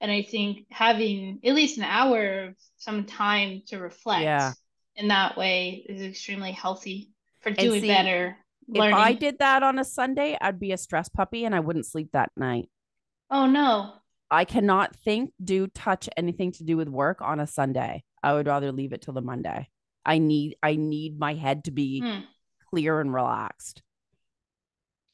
and 0.00 0.10
i 0.10 0.22
think 0.22 0.66
having 0.70 1.38
at 1.44 1.54
least 1.54 1.78
an 1.78 1.84
hour 1.84 2.44
of 2.44 2.54
some 2.76 3.04
time 3.04 3.62
to 3.66 3.78
reflect 3.78 4.22
yeah. 4.22 4.52
in 4.96 5.08
that 5.08 5.36
way 5.36 5.84
is 5.88 6.02
extremely 6.02 6.52
healthy 6.52 7.12
for 7.40 7.50
doing 7.50 7.80
see, 7.80 7.88
better 7.88 8.36
learning. 8.68 8.92
if 8.92 8.96
i 8.96 9.12
did 9.12 9.38
that 9.38 9.62
on 9.62 9.78
a 9.78 9.84
sunday 9.84 10.36
i'd 10.40 10.60
be 10.60 10.72
a 10.72 10.78
stress 10.78 11.08
puppy 11.08 11.44
and 11.44 11.54
i 11.54 11.60
wouldn't 11.60 11.86
sleep 11.86 12.08
that 12.12 12.30
night 12.36 12.68
oh 13.30 13.46
no 13.46 13.92
i 14.30 14.44
cannot 14.44 14.94
think 14.96 15.30
do 15.42 15.66
touch 15.68 16.08
anything 16.16 16.52
to 16.52 16.64
do 16.64 16.76
with 16.76 16.88
work 16.88 17.20
on 17.20 17.40
a 17.40 17.46
sunday 17.46 18.02
i 18.22 18.32
would 18.32 18.46
rather 18.46 18.72
leave 18.72 18.92
it 18.92 19.02
till 19.02 19.14
the 19.14 19.22
monday 19.22 19.68
i 20.04 20.18
need 20.18 20.56
i 20.62 20.74
need 20.76 21.18
my 21.18 21.34
head 21.34 21.64
to 21.64 21.70
be 21.70 22.00
hmm. 22.00 22.20
clear 22.70 23.00
and 23.00 23.14
relaxed 23.14 23.82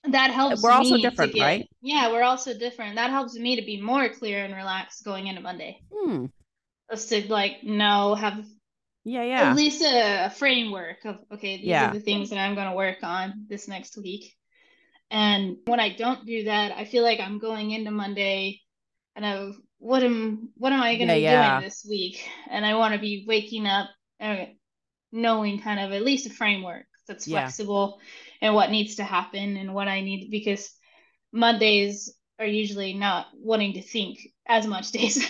that 0.05 0.31
helps. 0.31 0.63
We're 0.63 0.71
also 0.71 0.97
different, 0.97 1.35
get, 1.35 1.43
right? 1.43 1.69
Yeah, 1.81 2.11
we're 2.11 2.25
also 2.25 2.57
different. 2.57 2.97
That 2.97 3.11
helps 3.11 3.35
me 3.35 3.57
to 3.57 3.63
be 3.63 3.81
more 3.81 4.09
clear 4.09 4.45
and 4.45 4.55
relaxed 4.55 5.05
going 5.05 5.29
into 5.29 5.41
Monday. 5.41 5.81
Hmm. 5.93 6.27
Just 6.91 7.09
to 7.11 7.27
like 7.33 7.63
know 7.63 8.15
have 8.15 8.45
yeah 9.05 9.25
yeah 9.25 9.51
at 9.51 9.57
least 9.57 9.83
a, 9.83 10.27
a 10.27 10.31
framework 10.31 11.05
of 11.05 11.17
okay 11.33 11.57
these 11.57 11.67
yeah. 11.67 11.91
are 11.91 11.95
the 11.95 12.01
things 12.01 12.31
that 12.31 12.39
I'm 12.39 12.55
going 12.55 12.69
to 12.69 12.77
work 12.77 12.99
on 13.03 13.47
this 13.49 13.69
next 13.69 13.97
week. 13.97 14.35
And 15.11 15.59
when 15.67 15.81
I 15.81 15.95
don't 15.95 16.25
do 16.25 16.45
that, 16.45 16.73
I 16.73 16.85
feel 16.85 17.03
like 17.03 17.21
I'm 17.21 17.39
going 17.39 17.71
into 17.71 17.91
Monday 17.91 18.61
and 19.15 19.25
I 19.25 19.51
what 19.79 20.03
am 20.03 20.51
what 20.57 20.73
am 20.73 20.83
I 20.83 20.97
going 20.97 21.09
to 21.09 21.19
yeah, 21.19 21.19
be 21.19 21.23
yeah. 21.23 21.59
doing 21.59 21.69
this 21.69 21.87
week? 21.89 22.29
And 22.51 22.67
I 22.67 22.75
want 22.75 22.95
to 22.95 23.01
be 23.01 23.25
waking 23.27 23.67
up 23.67 23.89
and 24.19 24.49
knowing 25.13 25.61
kind 25.61 25.81
of 25.81 25.93
at 25.93 26.03
least 26.03 26.27
a 26.27 26.31
framework 26.31 26.87
that's 27.07 27.27
flexible 27.27 28.01
and 28.43 28.55
what 28.55 28.71
needs 28.71 28.97
to 28.97 29.05
happen 29.05 29.57
and 29.57 29.73
what 29.73 29.89
I 29.89 30.03
need 30.03 30.31
because 30.31 30.71
Mondays 31.33 32.13
are 32.39 32.45
usually 32.47 32.93
not 32.93 33.29
wanting 33.35 33.75
to 33.75 33.83
think 33.83 34.19
as 34.47 34.67
much 34.67 34.91
days. 34.99 35.25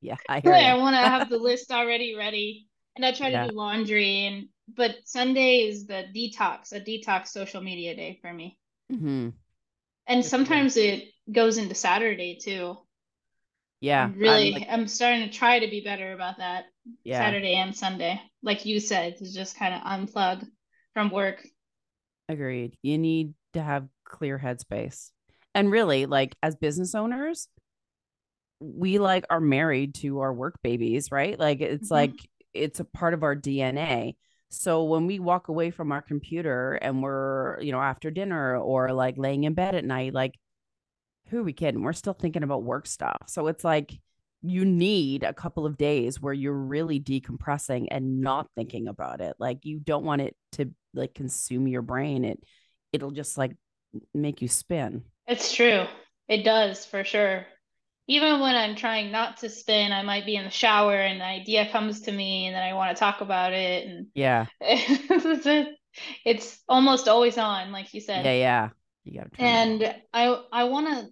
Yeah, 0.00 0.16
I 0.28 0.40
hear 0.40 0.52
I 0.54 0.74
want 0.78 0.94
to 0.94 1.00
have 1.08 1.28
the 1.34 1.38
list 1.38 1.70
already 1.70 2.16
ready. 2.16 2.66
And 2.96 3.04
I 3.04 3.12
try 3.12 3.28
Yeah. 3.28 3.44
to 3.44 3.50
do 3.50 3.56
laundry 3.56 4.26
and 4.26 4.48
but 4.74 4.96
Sunday 5.04 5.68
is 5.68 5.86
the 5.86 6.06
detox, 6.14 6.72
a 6.72 6.80
detox 6.80 7.28
social 7.28 7.60
media 7.62 7.94
day 7.94 8.18
for 8.20 8.32
me. 8.32 8.58
Mm-hmm. 8.92 9.28
And 10.08 10.16
you. 10.16 10.22
sometimes 10.22 10.76
it 10.76 11.04
goes 11.30 11.56
into 11.58 11.74
Saturday 11.74 12.38
too. 12.42 12.76
Yeah, 13.80 14.04
I'm 14.04 14.12
I'm 14.14 14.18
really 14.18 14.52
like- 14.52 14.66
I'm 14.70 14.88
starting 14.88 15.28
to 15.28 15.32
try 15.32 15.58
to 15.60 15.68
be 15.68 15.82
better 15.82 16.12
about 16.14 16.38
that. 16.38 16.64
yeah, 17.04 17.18
Saturday 17.20 17.54
and 17.56 17.76
Sunday. 17.76 18.20
Like 18.42 18.64
you 18.64 18.80
said, 18.80 19.18
to 19.18 19.32
just 19.32 19.58
kind 19.58 19.74
of 19.74 19.82
unplug 19.82 20.44
from 20.94 21.10
work. 21.10 21.46
Agreed. 22.28 22.76
You 22.82 22.98
need 22.98 23.34
to 23.54 23.62
have 23.62 23.88
clear 24.04 24.38
headspace. 24.38 25.10
And 25.54 25.70
really, 25.70 26.06
like 26.06 26.36
as 26.42 26.56
business 26.56 26.94
owners, 26.94 27.48
we 28.60 28.98
like 28.98 29.24
are 29.30 29.40
married 29.40 29.94
to 29.96 30.20
our 30.20 30.32
work 30.32 30.56
babies, 30.62 31.10
right? 31.10 31.38
Like 31.38 31.60
it's 31.60 31.88
Mhm. 31.88 31.92
like 31.92 32.28
it's 32.54 32.80
a 32.80 32.84
part 32.84 33.14
of 33.14 33.22
our 33.22 33.34
DNA. 33.36 34.16
So 34.48 34.84
when 34.84 35.06
we 35.06 35.18
walk 35.18 35.48
away 35.48 35.70
from 35.70 35.92
our 35.92 36.00
computer 36.02 36.74
and 36.74 37.02
we're, 37.02 37.60
you 37.60 37.72
know, 37.72 37.80
after 37.80 38.10
dinner 38.10 38.56
or 38.56 38.92
like 38.92 39.18
laying 39.18 39.44
in 39.44 39.54
bed 39.54 39.74
at 39.74 39.84
night, 39.84 40.14
like 40.14 40.38
who 41.28 41.40
are 41.40 41.42
we 41.42 41.52
kidding? 41.52 41.82
We're 41.82 41.92
still 41.92 42.12
thinking 42.14 42.42
about 42.44 42.62
work 42.62 42.86
stuff. 42.86 43.22
So 43.26 43.48
it's 43.48 43.64
like 43.64 43.98
you 44.50 44.64
need 44.64 45.22
a 45.22 45.32
couple 45.32 45.66
of 45.66 45.76
days 45.76 46.20
where 46.20 46.32
you're 46.32 46.52
really 46.52 47.00
decompressing 47.00 47.88
and 47.90 48.20
not 48.20 48.48
thinking 48.54 48.88
about 48.88 49.20
it. 49.20 49.36
Like 49.38 49.64
you 49.64 49.78
don't 49.78 50.04
want 50.04 50.22
it 50.22 50.36
to 50.52 50.70
like 50.94 51.14
consume 51.14 51.68
your 51.68 51.82
brain. 51.82 52.24
It 52.24 52.42
it'll 52.92 53.10
just 53.10 53.38
like 53.38 53.52
make 54.14 54.42
you 54.42 54.48
spin. 54.48 55.04
It's 55.26 55.54
true. 55.54 55.84
It 56.28 56.44
does 56.44 56.84
for 56.84 57.04
sure. 57.04 57.46
Even 58.08 58.40
when 58.40 58.54
I'm 58.54 58.76
trying 58.76 59.10
not 59.10 59.38
to 59.38 59.48
spin, 59.48 59.92
I 59.92 60.02
might 60.02 60.26
be 60.26 60.36
in 60.36 60.44
the 60.44 60.50
shower 60.50 60.94
and 60.94 61.20
the 61.20 61.24
idea 61.24 61.68
comes 61.70 62.02
to 62.02 62.12
me 62.12 62.46
and 62.46 62.54
then 62.54 62.62
I 62.62 62.74
want 62.74 62.96
to 62.96 63.00
talk 63.00 63.20
about 63.20 63.52
it 63.52 63.88
and 63.88 64.06
Yeah. 64.14 64.46
it's, 66.24 66.62
almost 66.68 67.08
always 67.08 67.36
on, 67.38 67.72
like 67.72 67.92
you 67.94 68.00
said. 68.00 68.24
Yeah, 68.24 68.32
yeah. 68.32 68.68
You 69.04 69.18
gotta 69.18 69.30
turn 69.30 69.46
it 69.46 69.48
on. 69.48 69.56
And 69.56 69.96
I 70.12 70.42
I 70.52 70.64
want 70.64 70.86
to 70.88 71.08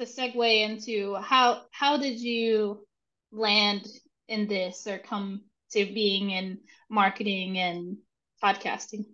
to 0.00 0.06
segue 0.06 0.60
into 0.62 1.14
how 1.16 1.62
how 1.70 1.96
did 1.96 2.18
you 2.18 2.86
land 3.32 3.86
in 4.28 4.48
this 4.48 4.86
or 4.86 4.98
come 4.98 5.42
to 5.72 5.84
being 5.84 6.30
in 6.30 6.58
marketing 6.88 7.58
and 7.58 7.96
podcasting? 8.42 9.04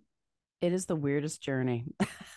it 0.60 0.72
is 0.72 0.86
the 0.86 0.96
weirdest 0.96 1.42
journey. 1.42 1.84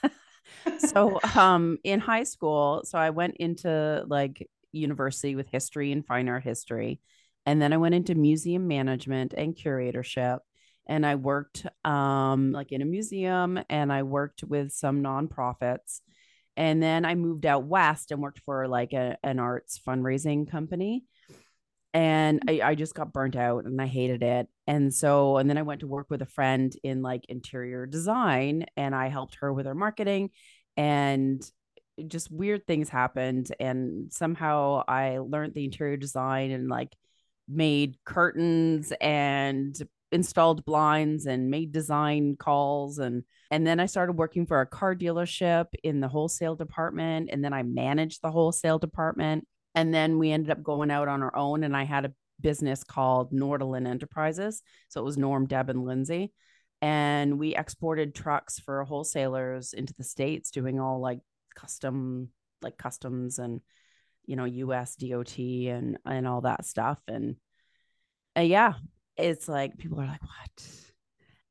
so 0.78 1.20
um 1.36 1.78
in 1.84 2.00
high 2.00 2.24
school, 2.24 2.82
so 2.84 2.98
I 2.98 3.10
went 3.12 3.38
into 3.38 4.04
like 4.08 4.48
university 4.72 5.36
with 5.36 5.48
history 5.48 5.92
and 5.92 6.06
fine 6.06 6.30
art 6.30 6.44
history. 6.44 7.00
And 7.46 7.62
then 7.62 7.74
I 7.74 7.78
went 7.78 7.96
into 7.96 8.16
museum 8.16 8.68
management 8.68 9.34
and 9.36 9.56
curatorship. 9.56 10.40
And 10.88 11.06
I 11.06 11.16
worked 11.16 11.66
um 11.86 12.52
like 12.52 12.72
in 12.72 12.82
a 12.82 12.86
museum 12.86 13.60
and 13.70 13.92
I 13.92 14.04
worked 14.04 14.44
with 14.44 14.72
some 14.72 15.02
nonprofits. 15.02 16.02
And 16.60 16.84
then 16.84 17.06
I 17.06 17.16
moved 17.16 17.46
out 17.46 17.64
west 17.64 18.12
and 18.12 18.22
worked 18.22 18.42
for 18.42 18.68
like 18.68 18.92
a, 18.92 19.18
an 19.24 19.40
arts 19.40 19.80
fundraising 19.80 20.52
company. 20.52 21.06
And 21.94 22.42
mm. 22.42 22.62
I, 22.62 22.72
I 22.72 22.76
just 22.76 22.94
got 22.94 23.14
burnt 23.14 23.38
out 23.38 23.64
and 23.64 23.82
I 23.82 23.88
hated 23.88 24.22
it. 24.22 24.48
And 24.68 24.94
so, 24.94 25.38
and 25.38 25.50
then 25.50 25.58
I 25.58 25.62
went 25.62 25.80
to 25.80 25.88
work 25.88 26.08
with 26.10 26.22
a 26.22 26.28
friend 26.28 26.76
in 26.84 27.02
like 27.02 27.24
interior 27.30 27.86
design 27.86 28.66
and 28.76 28.94
I 28.94 29.08
helped 29.08 29.36
her 29.36 29.54
with 29.54 29.68
her 29.68 29.74
marketing 29.74 30.32
and 30.76 31.42
just 32.06 32.30
weird 32.30 32.68
things 32.68 32.90
happened. 32.90 33.56
And 33.58 34.12
somehow 34.12 34.84
I 34.86 35.20
learned 35.20 35.54
the 35.54 35.64
interior 35.64 35.96
design 35.96 36.52
and 36.52 36.68
like 36.68 36.94
made 37.48 37.96
curtains 38.04 38.92
and 39.00 39.76
installed 40.12 40.66
blinds 40.66 41.26
and 41.26 41.52
made 41.52 41.72
design 41.72 42.36
calls 42.36 42.98
and 42.98 43.24
and 43.52 43.66
then 43.66 43.80
I 43.80 43.86
started 43.86 44.14
working 44.14 44.46
for 44.46 44.62
a 44.62 44.66
car 44.66 44.96
dealership 44.96 45.66
in 45.84 46.00
the 46.00 46.08
wholesale 46.08 46.56
department 46.56 47.30
and 47.32 47.44
then 47.44 47.54
I 47.54 47.64
managed 47.64 48.22
the 48.22 48.32
wholesale 48.32 48.80
department 48.80 49.48
and 49.76 49.94
then 49.94 50.18
we 50.18 50.32
ended 50.32 50.52
up 50.52 50.64
going 50.64 50.90
out 50.90 51.08
on 51.08 51.22
our 51.22 51.36
own 51.36 51.64
and 51.64 51.78
I 51.78 51.84
had 51.84 52.06
a 52.06 52.14
business 52.42 52.84
called 52.84 53.32
Nordalin 53.32 53.88
Enterprises 53.88 54.64
so 54.88 55.02
it 55.02 55.06
was 55.06 55.18
Norm 55.18 55.46
Deb 55.46 55.70
and 55.70 55.86
Lyndsay 55.86 56.32
and 56.82 57.38
we 57.38 57.56
exported 57.56 58.16
trucks 58.16 58.60
for 58.60 58.84
wholesalers 58.84 59.74
into 59.74 59.94
the 59.96 60.04
states 60.04 60.50
doing 60.50 60.80
all 60.80 61.00
like 61.00 61.20
custom 61.56 62.30
like 62.62 62.78
customs 62.78 63.38
and 63.38 63.62
you 64.26 64.36
know 64.36 64.46
US 64.46 64.96
DOT 64.96 65.38
and 65.38 66.00
and 66.04 66.28
all 66.28 66.42
that 66.42 66.66
stuff 66.66 67.00
and 67.08 67.36
uh, 68.38 68.42
yeah 68.42 68.74
it's 69.20 69.48
like 69.48 69.78
people 69.78 70.00
are 70.00 70.08
like 70.08 70.22
what? 70.22 70.66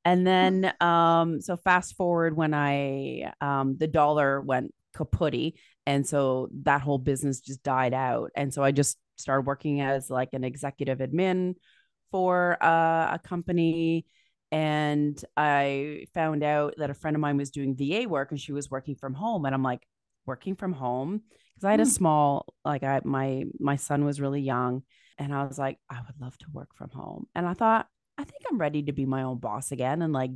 And 0.04 0.26
then 0.26 0.72
um 0.80 1.40
so 1.40 1.56
fast 1.56 1.96
forward 1.96 2.36
when 2.36 2.54
i 2.54 3.32
um 3.40 3.76
the 3.78 3.86
dollar 3.86 4.40
went 4.40 4.74
kaputty 4.96 5.54
and 5.86 6.06
so 6.06 6.48
that 6.64 6.80
whole 6.82 6.98
business 6.98 7.40
just 7.40 7.62
died 7.62 7.94
out. 7.94 8.30
And 8.34 8.52
so 8.52 8.62
i 8.62 8.72
just 8.72 8.98
started 9.16 9.46
working 9.46 9.80
as 9.80 10.10
like 10.10 10.30
an 10.32 10.44
executive 10.44 10.98
admin 10.98 11.54
for 12.10 12.56
uh, 12.62 13.14
a 13.14 13.20
company. 13.22 14.06
And 14.50 15.22
i 15.36 16.06
found 16.14 16.42
out 16.42 16.74
that 16.78 16.90
a 16.90 16.94
friend 16.94 17.16
of 17.16 17.20
mine 17.20 17.36
was 17.36 17.50
doing 17.50 17.76
va 17.76 18.08
work 18.08 18.30
and 18.30 18.40
she 18.40 18.52
was 18.52 18.70
working 18.70 18.94
from 18.96 19.14
home. 19.14 19.44
And 19.44 19.54
i'm 19.54 19.62
like 19.62 19.86
working 20.26 20.56
from 20.56 20.72
home? 20.72 21.22
Because 21.54 21.64
i 21.66 21.70
had 21.72 21.80
a 21.80 21.84
Hmm. 21.84 21.92
small 21.98 22.54
like 22.64 22.82
i 22.82 23.00
my 23.04 23.44
my 23.60 23.76
son 23.76 24.04
was 24.04 24.20
really 24.20 24.40
young 24.40 24.82
and 25.18 25.34
i 25.34 25.44
was 25.44 25.58
like 25.58 25.78
i 25.90 25.98
would 26.06 26.20
love 26.20 26.36
to 26.38 26.46
work 26.52 26.68
from 26.74 26.90
home. 26.90 27.26
And 27.34 27.46
i 27.46 27.54
thought 27.54 27.88
i 28.18 28.24
think 28.24 28.42
i'm 28.50 28.58
ready 28.58 28.82
to 28.84 28.92
be 28.92 29.06
my 29.06 29.22
own 29.24 29.38
boss 29.38 29.72
again 29.72 30.02
and 30.02 30.12
like 30.12 30.30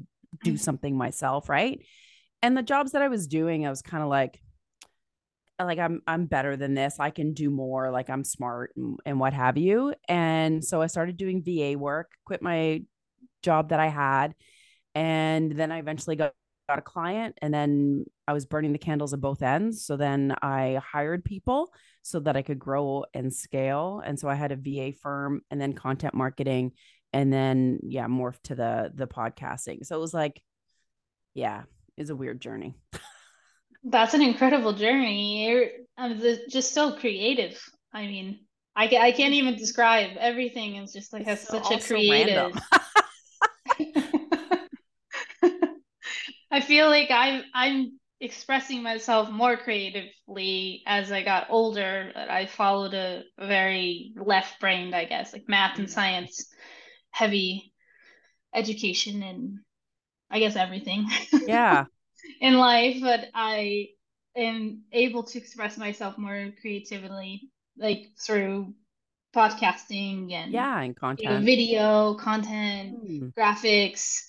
do 0.44 0.54
Mhm. 0.54 0.58
something 0.60 0.96
myself 0.96 1.48
right? 1.48 1.80
And 2.42 2.56
the 2.56 2.62
jobs 2.62 2.92
that 2.92 3.02
i 3.02 3.08
was 3.08 3.26
doing 3.26 3.66
i 3.66 3.70
was 3.70 3.82
kind 3.82 4.02
of 4.02 4.08
like 4.08 4.40
like 5.60 5.78
i'm 5.78 6.02
i'm 6.08 6.26
better 6.26 6.56
than 6.56 6.74
this. 6.74 6.98
I 6.98 7.10
can 7.10 7.34
do 7.34 7.50
more. 7.50 7.90
Like 7.90 8.10
i'm 8.10 8.24
smart 8.24 8.72
and, 8.76 8.98
and 9.06 9.20
what 9.20 9.32
have 9.32 9.56
you. 9.56 9.94
And 10.08 10.64
so 10.64 10.82
i 10.82 10.86
started 10.88 11.16
doing 11.16 11.42
va 11.44 11.78
work 11.78 12.10
quit 12.24 12.42
my 12.42 12.82
job 13.42 13.68
that 13.70 13.80
i 13.80 13.88
had 13.88 14.34
and 14.94 15.52
then 15.52 15.72
i 15.72 15.78
eventually 15.78 16.16
got, 16.16 16.32
got 16.72 16.78
a 16.78 16.82
client 16.82 17.36
and 17.42 17.52
then 17.52 18.04
i 18.26 18.32
was 18.32 18.46
burning 18.46 18.72
the 18.72 18.78
candles 18.78 19.12
at 19.12 19.20
both 19.20 19.42
ends 19.42 19.84
so 19.84 19.96
then 19.96 20.34
i 20.40 20.80
hired 20.82 21.22
people 21.24 21.72
so 22.02 22.18
that 22.18 22.36
i 22.36 22.42
could 22.42 22.58
grow 22.58 23.04
and 23.12 23.32
scale 23.32 24.02
and 24.06 24.18
so 24.18 24.28
i 24.28 24.34
had 24.34 24.52
a 24.52 24.56
va 24.56 24.92
firm 25.02 25.42
and 25.50 25.60
then 25.60 25.74
content 25.74 26.14
marketing 26.14 26.72
and 27.12 27.30
then 27.30 27.78
yeah 27.82 28.06
morphed 28.06 28.42
to 28.42 28.54
the 28.54 28.90
the 28.94 29.06
podcasting 29.06 29.84
so 29.84 29.94
it 29.94 30.00
was 30.00 30.14
like 30.14 30.40
yeah 31.34 31.62
it's 31.98 32.10
a 32.10 32.16
weird 32.16 32.40
journey 32.40 32.74
That's 33.84 34.14
an 34.14 34.22
incredible 34.22 34.72
journey. 34.72 35.48
You're 35.48 35.66
I'm 35.98 36.20
just 36.48 36.72
so 36.72 36.92
creative. 36.92 37.60
I 37.92 38.06
mean, 38.06 38.40
I, 38.76 38.84
I 38.84 39.12
can't 39.12 39.34
even 39.34 39.56
describe 39.56 40.10
everything. 40.18 40.76
Is 40.76 40.92
just 40.92 41.12
like 41.12 41.24
has 41.24 41.46
so- 41.46 41.60
such 41.60 41.82
a 41.82 41.84
creative. 41.84 42.54
random. 43.80 44.12
I 46.51 46.51
feel 46.62 46.88
like 46.88 47.10
I'm 47.10 47.44
I'm 47.54 48.00
expressing 48.20 48.82
myself 48.82 49.30
more 49.30 49.56
creatively 49.56 50.82
as 50.86 51.10
I 51.12 51.22
got 51.22 51.48
older. 51.50 52.12
I 52.16 52.46
followed 52.46 52.94
a, 52.94 53.24
very 53.38 54.12
left-brained, 54.16 54.94
I 54.94 55.04
guess, 55.06 55.32
like 55.32 55.48
math 55.48 55.78
and 55.78 55.90
science 55.90 56.48
heavy 57.10 57.72
education 58.54 59.22
and 59.22 59.58
I 60.30 60.38
guess 60.40 60.56
everything 60.56 61.06
yeah 61.46 61.84
in 62.40 62.54
life, 62.54 62.98
but 63.00 63.28
I 63.34 63.88
am 64.36 64.82
able 64.92 65.24
to 65.24 65.38
express 65.38 65.76
myself 65.78 66.18
more 66.18 66.52
creatively, 66.60 67.50
like 67.78 68.10
through 68.20 68.74
podcasting 69.34 70.32
and 70.32 70.54
yeah 70.54 70.80
and 70.80 70.96
you 71.16 71.28
know, 71.28 71.38
content 71.38 71.40
video 71.40 72.14
content 72.14 72.98
Hmm. 73.00 73.28
graphics 73.38 74.20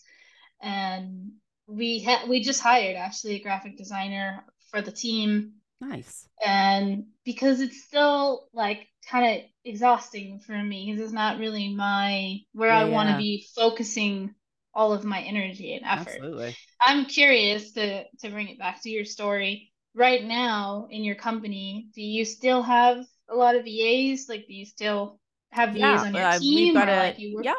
and 0.61 1.33
we 1.73 1.99
had 1.99 2.29
we 2.29 2.41
just 2.41 2.61
hired 2.61 2.95
actually 2.95 3.35
a 3.35 3.43
graphic 3.43 3.77
designer 3.77 4.43
for 4.71 4.81
the 4.81 4.91
team 4.91 5.53
nice 5.81 6.27
and 6.45 7.05
because 7.25 7.61
it's 7.61 7.83
still 7.83 8.47
like 8.53 8.87
kind 9.09 9.37
of 9.39 9.45
exhausting 9.65 10.39
for 10.39 10.53
me 10.61 10.85
because 10.91 11.03
it's 11.03 11.13
not 11.13 11.39
really 11.39 11.73
my 11.73 12.37
where 12.53 12.71
Yeah, 12.71 12.77
I 12.77 12.85
want 12.85 13.09
to 13.09 13.15
yeah. 13.15 13.17
be 13.17 13.47
focusing 13.55 14.33
all 14.73 14.93
of 14.93 15.03
my 15.05 15.21
energy 15.21 15.75
and 15.75 15.85
effort. 15.85 16.23
absolutely 16.23 16.57
I'm 16.81 17.05
curious 17.05 17.73
to 17.73 18.05
to 18.21 18.29
bring 18.29 18.49
it 18.49 18.59
back 18.59 18.81
to 18.83 18.89
your 18.89 19.05
story. 19.05 19.71
Right 19.95 20.23
now 20.23 20.87
in 20.89 21.03
your 21.03 21.15
company, 21.15 21.87
do 21.93 22.01
you 22.01 22.25
still 22.25 22.63
have 22.63 23.05
a 23.29 23.35
lot 23.35 23.55
of 23.55 23.63
VAs? 23.65 24.27
Like, 24.29 24.47
do 24.47 24.53
you 24.53 24.65
still 24.65 25.19
have 25.51 25.73
VAs 25.73 26.03
yeah 26.03 26.03
on 26.03 26.15
your 26.15 26.25
uh, 26.25 26.39
team, 26.39 26.53
we've 26.53 26.73
got 26.73 26.89
a 26.89 26.95
like 26.95 27.17
yeah 27.39 27.55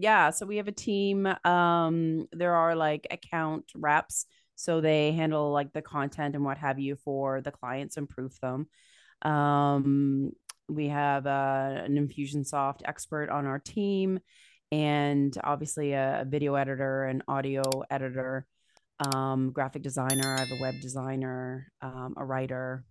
Yeah, 0.00 0.30
so 0.30 0.46
we 0.46 0.58
have 0.58 0.68
a 0.68 0.72
team. 0.72 1.26
Um, 1.44 2.28
there 2.30 2.54
are 2.54 2.76
like 2.76 3.08
account 3.10 3.64
reps, 3.74 4.26
so 4.54 4.80
they 4.80 5.10
handle 5.10 5.50
like 5.50 5.72
the 5.72 5.82
content 5.82 6.36
and 6.36 6.44
what 6.44 6.56
have 6.58 6.78
you 6.78 6.94
for 6.94 7.40
the 7.40 7.50
clients, 7.50 7.96
and 7.96 8.08
proof 8.08 8.40
them. 8.40 8.68
Um, 9.22 10.30
we 10.68 10.88
have 10.88 11.26
uh, 11.26 11.82
an 11.84 11.96
Infusionsoft 11.96 12.82
expert 12.84 13.28
on 13.28 13.46
our 13.46 13.58
team, 13.58 14.20
and 14.70 15.36
obviously 15.42 15.94
a, 15.94 16.24
video 16.28 16.54
editor, 16.54 17.04
an 17.06 17.24
audio 17.26 17.64
editor, 17.90 18.46
um, 19.00 19.50
graphic 19.50 19.82
designer. 19.82 20.36
I 20.36 20.40
have 20.42 20.52
a 20.52 20.62
web 20.62 20.74
designer, 20.80 21.72
um, 21.82 22.14
a 22.16 22.24
writer. 22.24 22.84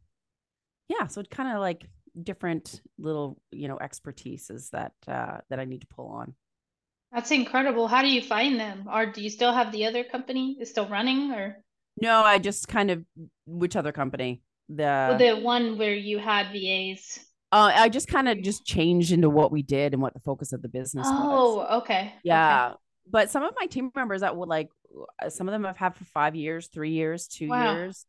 Yeah, 0.90 1.08
so 1.08 1.22
it's 1.22 1.30
kind 1.30 1.56
of 1.56 1.62
like 1.62 1.88
different 2.22 2.82
little 2.98 3.40
you 3.52 3.70
know 3.70 3.78
expertises 3.78 4.72
that 4.72 4.92
uh, 5.08 5.38
that 5.50 5.62
I 5.62 5.64
need 5.64 5.82
to 5.82 5.88
pull 5.88 6.08
on. 6.08 6.36
That's 7.12 7.32
incredible. 7.32 7.88
How 7.88 8.02
do 8.02 8.10
you 8.10 8.22
find 8.22 8.60
them? 8.60 8.88
Or 8.92 9.06
do 9.06 9.22
you 9.22 9.30
still 9.30 9.54
have 9.54 9.72
the 9.72 9.86
other 9.86 10.04
company 10.04 10.58
is 10.60 10.70
still 10.70 10.88
running 10.88 11.32
or? 11.32 11.64
No, 12.02 12.22
I 12.22 12.38
just 12.38 12.68
kind 12.68 12.92
of 12.92 13.04
which 13.46 13.76
other 13.76 13.92
company? 13.92 14.42
The 14.70 14.84
well, 14.84 15.18
the 15.18 15.34
one 15.42 15.78
where 15.78 15.96
you 15.96 16.20
had 16.20 16.52
VAs. 16.52 17.20
Uh, 17.52 17.72
I 17.74 17.88
just 17.88 18.10
kind 18.10 18.28
of 18.28 18.42
just 18.42 18.66
changed 18.66 19.14
into 19.14 19.30
what 19.30 19.52
we 19.52 19.64
did 19.64 19.94
and 19.94 20.02
what 20.02 20.14
the 20.14 20.20
focus 20.20 20.52
of 20.52 20.62
the 20.62 20.68
business 20.68 21.08
oh, 21.10 21.56
was. 21.56 21.82
okay. 21.82 22.14
Yeah. 22.24 22.68
Okay. 22.68 22.76
But 23.10 23.30
some 23.30 23.44
of 23.44 23.54
my 23.58 23.68
team 23.68 23.90
members 23.96 24.20
that 24.20 24.36
would 24.36 24.50
like 24.50 24.68
some 25.30 25.48
of 25.48 25.54
them 25.54 25.66
I've 25.66 25.78
had 25.78 25.96
for 25.96 26.06
five 26.06 26.36
years, 26.36 26.68
three 26.68 26.92
years, 26.92 27.28
two 27.28 27.48
wow. 27.48 27.74
years. 27.74 28.06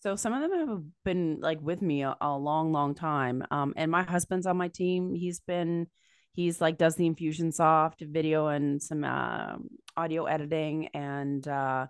So 0.00 0.16
some 0.16 0.32
of 0.32 0.40
them 0.40 0.68
have 0.68 0.82
been 1.04 1.38
like 1.40 1.60
with 1.60 1.82
me 1.82 2.02
a, 2.02 2.16
a 2.20 2.36
long, 2.36 2.72
long 2.72 2.94
time. 2.94 3.44
Um, 3.50 3.74
and 3.76 3.90
my 3.90 4.02
husband's 4.02 4.46
on 4.46 4.56
my 4.56 4.68
team. 4.68 5.14
He's 5.14 5.40
been 5.40 5.86
he's 6.32 6.60
like 6.60 6.78
does 6.78 6.96
the 6.96 7.08
Infusionsoft 7.08 8.00
video 8.00 8.48
and 8.48 8.82
some 8.82 9.04
uh, 9.04 9.56
audio 9.96 10.24
editing 10.24 10.88
and 10.88 11.46
uh, 11.46 11.86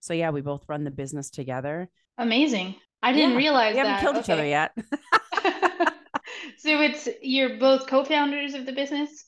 so 0.00 0.14
yeah 0.14 0.30
we 0.30 0.40
both 0.40 0.64
run 0.68 0.84
the 0.84 0.90
business 0.90 1.30
together 1.30 1.88
amazing 2.18 2.74
i 3.02 3.12
didn't 3.12 3.32
yeah, 3.32 3.36
realize 3.36 3.74
we 3.74 3.78
haven't 3.78 4.00
killed 4.00 4.16
okay. 4.16 4.24
each 4.24 4.30
other 4.30 4.46
yet 4.46 4.72
so 6.58 6.80
it's 6.80 7.08
you're 7.22 7.58
both 7.58 7.86
co-founders 7.86 8.54
of 8.54 8.66
the 8.66 8.72
business 8.72 9.26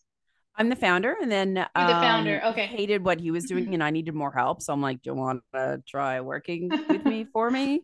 I'm 0.58 0.68
the 0.68 0.76
founder, 0.76 1.14
and 1.22 1.30
then 1.30 1.54
You're 1.54 1.86
the 1.86 1.92
founder. 1.92 2.40
Um, 2.42 2.52
okay. 2.52 2.66
Hated 2.66 3.04
what 3.04 3.20
he 3.20 3.30
was 3.30 3.44
doing, 3.44 3.74
and 3.74 3.82
I 3.82 3.90
needed 3.90 4.12
more 4.12 4.32
help. 4.32 4.60
So 4.60 4.72
I'm 4.72 4.82
like, 4.82 5.02
"Do 5.02 5.10
you 5.10 5.14
want 5.14 5.42
to 5.54 5.80
try 5.86 6.20
working 6.20 6.68
with 6.88 7.04
me 7.04 7.26
for 7.32 7.48
me?" 7.48 7.82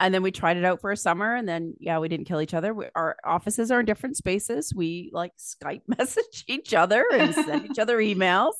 And 0.00 0.14
then 0.14 0.22
we 0.22 0.30
tried 0.30 0.56
it 0.56 0.64
out 0.64 0.80
for 0.80 0.92
a 0.92 0.96
summer 0.96 1.34
and 1.34 1.48
then 1.48 1.74
yeah 1.80 1.98
we 1.98 2.08
didn't 2.08 2.26
kill 2.26 2.40
each 2.40 2.54
other. 2.54 2.72
We, 2.72 2.86
our 2.94 3.16
offices 3.24 3.70
are 3.70 3.80
in 3.80 3.86
different 3.86 4.16
spaces. 4.16 4.72
We 4.74 5.10
like 5.12 5.32
skype 5.36 5.82
message 5.98 6.44
each 6.46 6.74
other 6.74 7.04
and 7.12 7.34
send 7.34 7.66
each 7.66 7.78
other 7.78 7.98
emails 7.98 8.52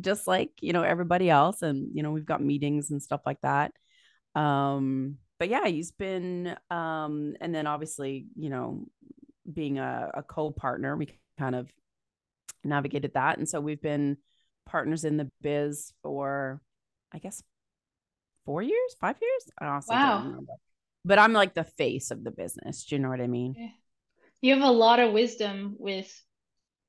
just 0.00 0.26
like 0.26 0.50
you 0.60 0.72
know 0.72 0.82
everybody 0.82 1.28
else 1.28 1.62
and 1.62 1.90
you 1.94 2.02
know 2.02 2.12
we've 2.12 2.26
got 2.26 2.42
meetings 2.42 2.90
and 2.90 3.02
stuff 3.02 3.20
like 3.26 3.40
that. 3.42 3.72
Um 4.34 5.16
but 5.38 5.48
yeah 5.48 5.66
he's 5.66 5.92
been 5.92 6.56
um 6.70 7.34
and 7.40 7.54
then 7.54 7.66
obviously 7.66 8.26
you 8.36 8.48
know 8.48 8.86
being 9.52 9.78
a, 9.78 10.10
a 10.14 10.22
co-partner 10.22 10.96
we 10.96 11.08
kind 11.38 11.54
of 11.54 11.70
navigated 12.64 13.14
that. 13.14 13.38
And 13.38 13.48
so 13.48 13.60
we've 13.60 13.82
been 13.82 14.16
partners 14.64 15.04
in 15.04 15.16
the 15.16 15.30
biz 15.42 15.92
for 16.02 16.60
i 17.12 17.18
guess 17.18 17.40
four 18.44 18.62
years 18.62 18.96
five 19.00 19.14
years? 19.22 19.52
I 19.60 19.66
honestly 19.66 19.94
wow. 19.94 20.18
don't 20.18 20.26
remember 20.26 20.52
but 21.06 21.20
I'm 21.20 21.32
like 21.32 21.54
the 21.54 21.64
face 21.64 22.10
of 22.10 22.24
the 22.24 22.32
business. 22.32 22.84
Do 22.84 22.96
you 22.96 23.00
know 23.00 23.08
what 23.08 23.20
I 23.20 23.28
mean? 23.28 23.72
You 24.40 24.54
have 24.54 24.64
a 24.64 24.70
lot 24.70 24.98
of 24.98 25.12
wisdom 25.12 25.76
with 25.78 26.12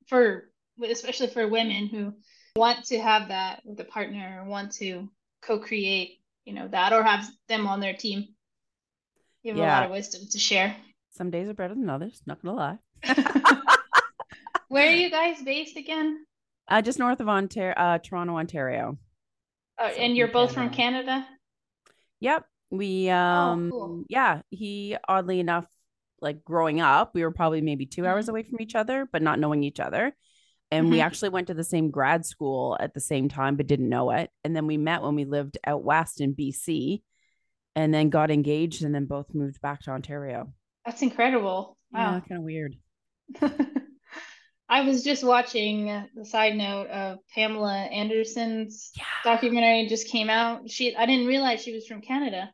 for 0.08 0.50
especially 0.84 1.28
for 1.28 1.48
women 1.48 1.88
who 1.88 2.14
want 2.56 2.86
to 2.86 3.00
have 3.00 3.30
that 3.30 3.62
with 3.64 3.80
a 3.80 3.84
partner 3.84 4.42
or 4.42 4.50
want 4.50 4.72
to 4.74 5.10
co-create, 5.42 6.20
you 6.46 6.54
know, 6.54 6.68
that 6.68 6.94
or 6.94 7.04
have 7.04 7.28
them 7.48 7.68
on 7.68 7.80
their 7.80 7.94
team. 7.94 8.28
You 9.44 9.52
have 9.52 9.58
yeah. 9.60 9.66
a 9.66 9.74
lot 9.76 9.86
of 9.86 9.92
wisdom 9.92 10.22
to 10.32 10.40
share. 10.40 10.76
Some 11.12 11.30
days 11.30 11.48
are 11.48 11.54
better 11.54 11.76
than 11.76 11.90
others, 11.90 12.22
not 12.26 12.42
gonna 12.42 12.56
lie. 12.58 12.80
Where 14.68 14.88
are 14.88 14.96
you 14.96 15.12
guys 15.12 15.42
based 15.44 15.78
again? 15.78 16.26
Uh, 16.68 16.82
just 16.82 17.00
north 17.00 17.22
of 17.22 17.30
Ontario, 17.30 17.76
uh, 17.78 17.98
Toronto, 18.00 18.36
Ontario. 18.36 18.98
Oh, 19.80 19.90
so 19.90 19.96
and 19.96 20.18
you're 20.18 20.28
both 20.28 20.54
Canada. 20.54 20.70
from 20.70 20.76
Canada? 20.76 21.28
Yep 22.20 22.46
we 22.70 23.10
um 23.10 23.72
oh, 23.74 23.78
cool. 23.78 24.04
yeah 24.10 24.42
he 24.50 24.98
oddly 25.08 25.40
enough 25.40 25.66
like 26.22 26.44
growing 26.44 26.82
up 26.82 27.12
we 27.14 27.24
were 27.24 27.32
probably 27.32 27.62
maybe 27.62 27.86
2 27.86 28.02
mm-hmm. 28.02 28.12
hours 28.12 28.28
away 28.28 28.44
from 28.44 28.60
each 28.60 28.76
other 28.76 29.08
but 29.12 29.22
not 29.22 29.40
knowing 29.40 29.64
each 29.64 29.80
other 29.80 30.14
and 30.70 30.86
mm-hmm. 30.86 30.94
we 30.94 31.02
actually 31.02 31.30
went 31.30 31.48
to 31.48 31.54
the 31.54 31.64
same 31.64 31.92
grad 31.92 32.26
school 32.26 32.76
at 32.80 32.94
the 32.94 33.00
same 33.00 33.30
time 33.30 33.56
but 33.56 33.68
didn't 33.68 33.90
know 33.90 34.12
it 34.12 34.30
and 34.44 34.56
then 34.56 34.68
we 34.68 34.78
met 34.78 35.02
when 35.02 35.16
we 35.16 35.26
lived 35.26 35.58
out 35.66 35.84
west 35.84 36.20
in 36.20 36.36
bc 36.36 37.02
and 37.76 37.94
then 37.94 38.10
got 38.10 38.32
engaged 38.32 38.84
and 38.84 38.94
then 38.94 39.06
both 39.06 39.34
moved 39.34 39.62
back 39.62 39.82
to 39.82 39.92
ontario 39.92 40.52
that's 40.86 41.02
incredible 41.02 41.78
wow 41.94 42.14
yeah, 42.14 42.20
kind 42.28 42.40
of 42.40 42.44
weird 42.44 42.76
I 44.70 44.82
was 44.82 45.04
just 45.04 45.24
watching 45.24 46.06
the 46.14 46.26
side 46.26 46.56
note 46.56 46.88
of 46.88 47.20
Pamela 47.34 47.74
Anderson's 47.74 48.92
yeah. 48.96 49.04
documentary 49.24 49.88
just 49.88 50.10
came 50.10 50.30
out. 50.30 50.70
She 50.70 50.96
I 50.96 51.06
didn't 51.06 51.28
realize 51.28 51.62
she 51.62 51.74
was 51.74 51.88
from 51.88 52.02
Canada. 52.02 52.52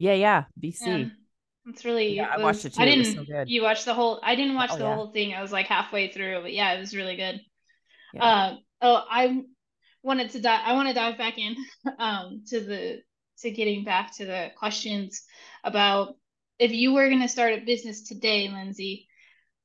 Yeah, 0.00 0.14
yeah, 0.14 0.44
BC. 0.58 0.86
Yeah. 0.86 1.04
It's 1.66 1.84
really. 1.84 2.16
Yeah, 2.16 2.34
it 2.34 2.38
was, 2.38 2.40
I 2.40 2.44
watched 2.44 2.64
it 2.64 2.74
too. 2.74 2.82
I 2.82 2.84
didn't. 2.86 3.26
So 3.26 3.44
you 3.46 3.62
watched 3.62 3.84
the 3.84 3.92
whole. 3.92 4.18
I 4.22 4.34
didn't 4.34 4.54
watch 4.54 4.70
oh, 4.72 4.78
the 4.78 4.84
yeah. 4.84 4.94
whole 4.94 5.12
thing. 5.12 5.34
I 5.34 5.42
was 5.42 5.52
like 5.52 5.66
halfway 5.66 6.08
through, 6.08 6.40
but 6.40 6.54
yeah, 6.54 6.72
it 6.72 6.80
was 6.80 6.96
really 6.96 7.16
good. 7.16 7.38
Yeah. 8.14 8.24
Uh, 8.24 8.56
oh, 8.80 9.04
I 9.08 9.42
wanted 10.02 10.30
to 10.30 10.40
dive. 10.40 10.62
I 10.64 10.72
want 10.72 10.88
to 10.88 10.94
dive 10.94 11.18
back 11.18 11.38
in 11.38 11.54
um, 11.98 12.44
to 12.48 12.60
the 12.60 13.02
to 13.42 13.50
getting 13.50 13.84
back 13.84 14.16
to 14.16 14.24
the 14.24 14.50
questions 14.58 15.22
about 15.62 16.16
if 16.58 16.72
you 16.72 16.94
were 16.94 17.08
going 17.08 17.20
to 17.20 17.28
start 17.28 17.52
a 17.52 17.64
business 17.64 18.08
today, 18.08 18.48
Lyndsay. 18.48 19.04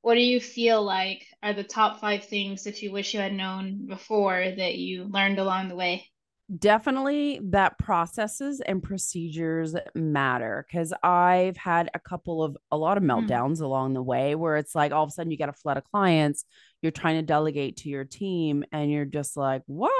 What 0.02 0.14
do 0.14 0.20
you 0.20 0.38
feel 0.38 0.84
like 0.84 1.26
are 1.42 1.54
the 1.54 1.64
top 1.64 2.00
five 2.00 2.26
things 2.26 2.62
that 2.64 2.80
you 2.80 2.92
wish 2.92 3.12
you 3.12 3.18
had 3.18 3.32
known 3.32 3.86
before 3.88 4.38
that 4.56 4.76
you 4.76 5.04
learned 5.04 5.40
along 5.40 5.68
the 5.68 5.74
way? 5.74 6.06
Definitely 6.54 7.40
that 7.42 7.78
processes 7.78 8.60
and 8.60 8.82
procedures 8.82 9.74
matter 9.94 10.64
because 10.68 10.92
I've 11.02 11.56
had 11.56 11.90
a 11.92 11.98
couple 11.98 12.42
of 12.42 12.56
a 12.70 12.76
lot 12.76 12.96
of 12.96 13.02
hmm. 13.02 13.10
meltdowns 13.10 13.58
mm. 13.58 13.62
along 13.62 13.94
the 13.94 14.02
way 14.02 14.34
where 14.34 14.56
it's 14.56 14.74
like 14.74 14.92
all 14.92 15.02
of 15.02 15.08
a 15.08 15.12
sudden 15.12 15.30
you 15.30 15.36
get 15.36 15.48
a 15.48 15.54
flood 15.54 15.76
of 15.76 15.84
clients, 15.84 16.44
you're 16.82 16.92
trying 16.92 17.16
to 17.16 17.22
delegate 17.22 17.78
to 17.78 17.88
your 17.88 18.04
team, 18.04 18.64
and 18.72 18.90
you're 18.90 19.04
just 19.04 19.36
like, 19.36 19.62
what? 19.66 19.92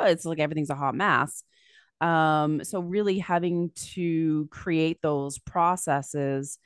It's 0.00 0.24
like 0.24 0.40
everything's 0.40 0.70
a 0.70 0.74
hot 0.74 0.94
mess. 0.94 1.42
Um, 2.00 2.62
so 2.64 2.80
really 2.80 3.18
having 3.18 3.70
to 3.94 4.48
create 4.50 5.00
those 5.02 5.38
processes, 5.38 6.58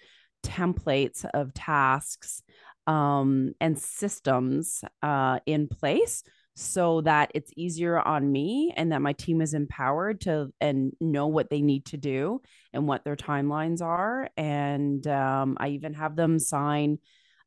templates 0.43 1.25
of 1.33 1.55
tasks, 1.55 2.43
um, 2.87 3.53
and 3.61 3.79
systems 3.79 4.83
uh, 5.03 5.39
in 5.47 5.69
place 5.69 6.25
so 6.55 7.01
that 7.03 7.31
it's 7.35 7.53
easier 7.57 7.99
on 7.99 8.31
me 8.31 8.73
and 8.77 8.93
that 8.93 9.01
my 9.01 9.13
team 9.13 9.41
is 9.41 9.55
empowered 9.55 10.21
to 10.23 10.53
and 10.61 10.93
know 11.01 11.27
what 11.29 11.49
they 11.49 11.63
need 11.63 11.87
to 11.87 11.97
do 11.97 12.43
and 12.73 12.87
what 12.87 13.05
their 13.05 13.17
timelines 13.17 13.81
are. 13.81 14.29
And 14.37 15.07
um, 15.07 15.57
i 15.61 15.69
even 15.69 15.95
have 15.95 16.17
them 16.17 16.39
sign 16.39 16.99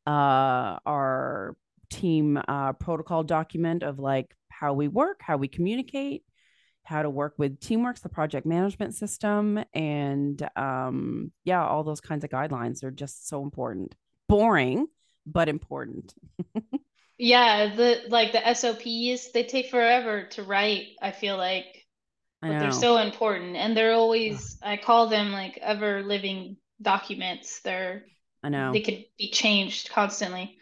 uh, 0.06 0.80
our 0.86 1.56
team 1.90 2.42
uh, 2.48 2.74
protocol 2.74 3.24
document 3.24 3.84
of 3.84 4.00
like 4.00 4.36
how 4.50 4.74
we 4.74 4.88
work 4.88 5.22
how 5.22 5.38
we 5.38 5.48
communicate 5.48 6.24
how 6.84 7.02
to 7.02 7.10
work 7.10 7.34
with 7.38 7.60
teamworks 7.60 8.02
the 8.02 8.10
project 8.10 8.46
management 8.46 8.94
system 8.94 9.64
and 9.74 10.48
um, 10.56 11.32
yeah 11.46 11.66
all 11.66 11.84
those 11.84 12.02
kinds 12.02 12.24
of 12.24 12.30
guidelines 12.30 12.84
are 12.84 12.92
just 12.92 13.28
so 13.28 13.44
important. 13.44 13.96
Boring 14.28 14.88
but 15.26 15.48
important 15.48 16.14
Yeah, 17.18 17.76
the 17.76 18.04
like 18.10 18.32
the 18.32 18.46
SOPs, 18.46 19.32
they 19.32 19.44
take 19.44 19.70
forever 19.70 20.24
to 20.32 20.44
write, 20.44 20.88
I 21.02 21.12
feel 21.12 21.38
like. 21.38 21.86
But 22.42 22.60
they're 22.60 22.72
so 22.72 22.98
important 22.98 23.56
and 23.56 23.76
they're 23.78 23.94
always 23.94 24.58
I 24.62 24.78
call 24.78 25.08
them 25.08 25.32
like 25.32 25.58
ever 25.62 26.04
living 26.04 26.58
documents. 26.82 27.62
They're 27.62 28.04
I 28.44 28.50
know. 28.50 28.74
They 28.74 28.82
could 28.82 29.06
be 29.18 29.30
changed 29.32 29.90
constantly. 29.92 30.58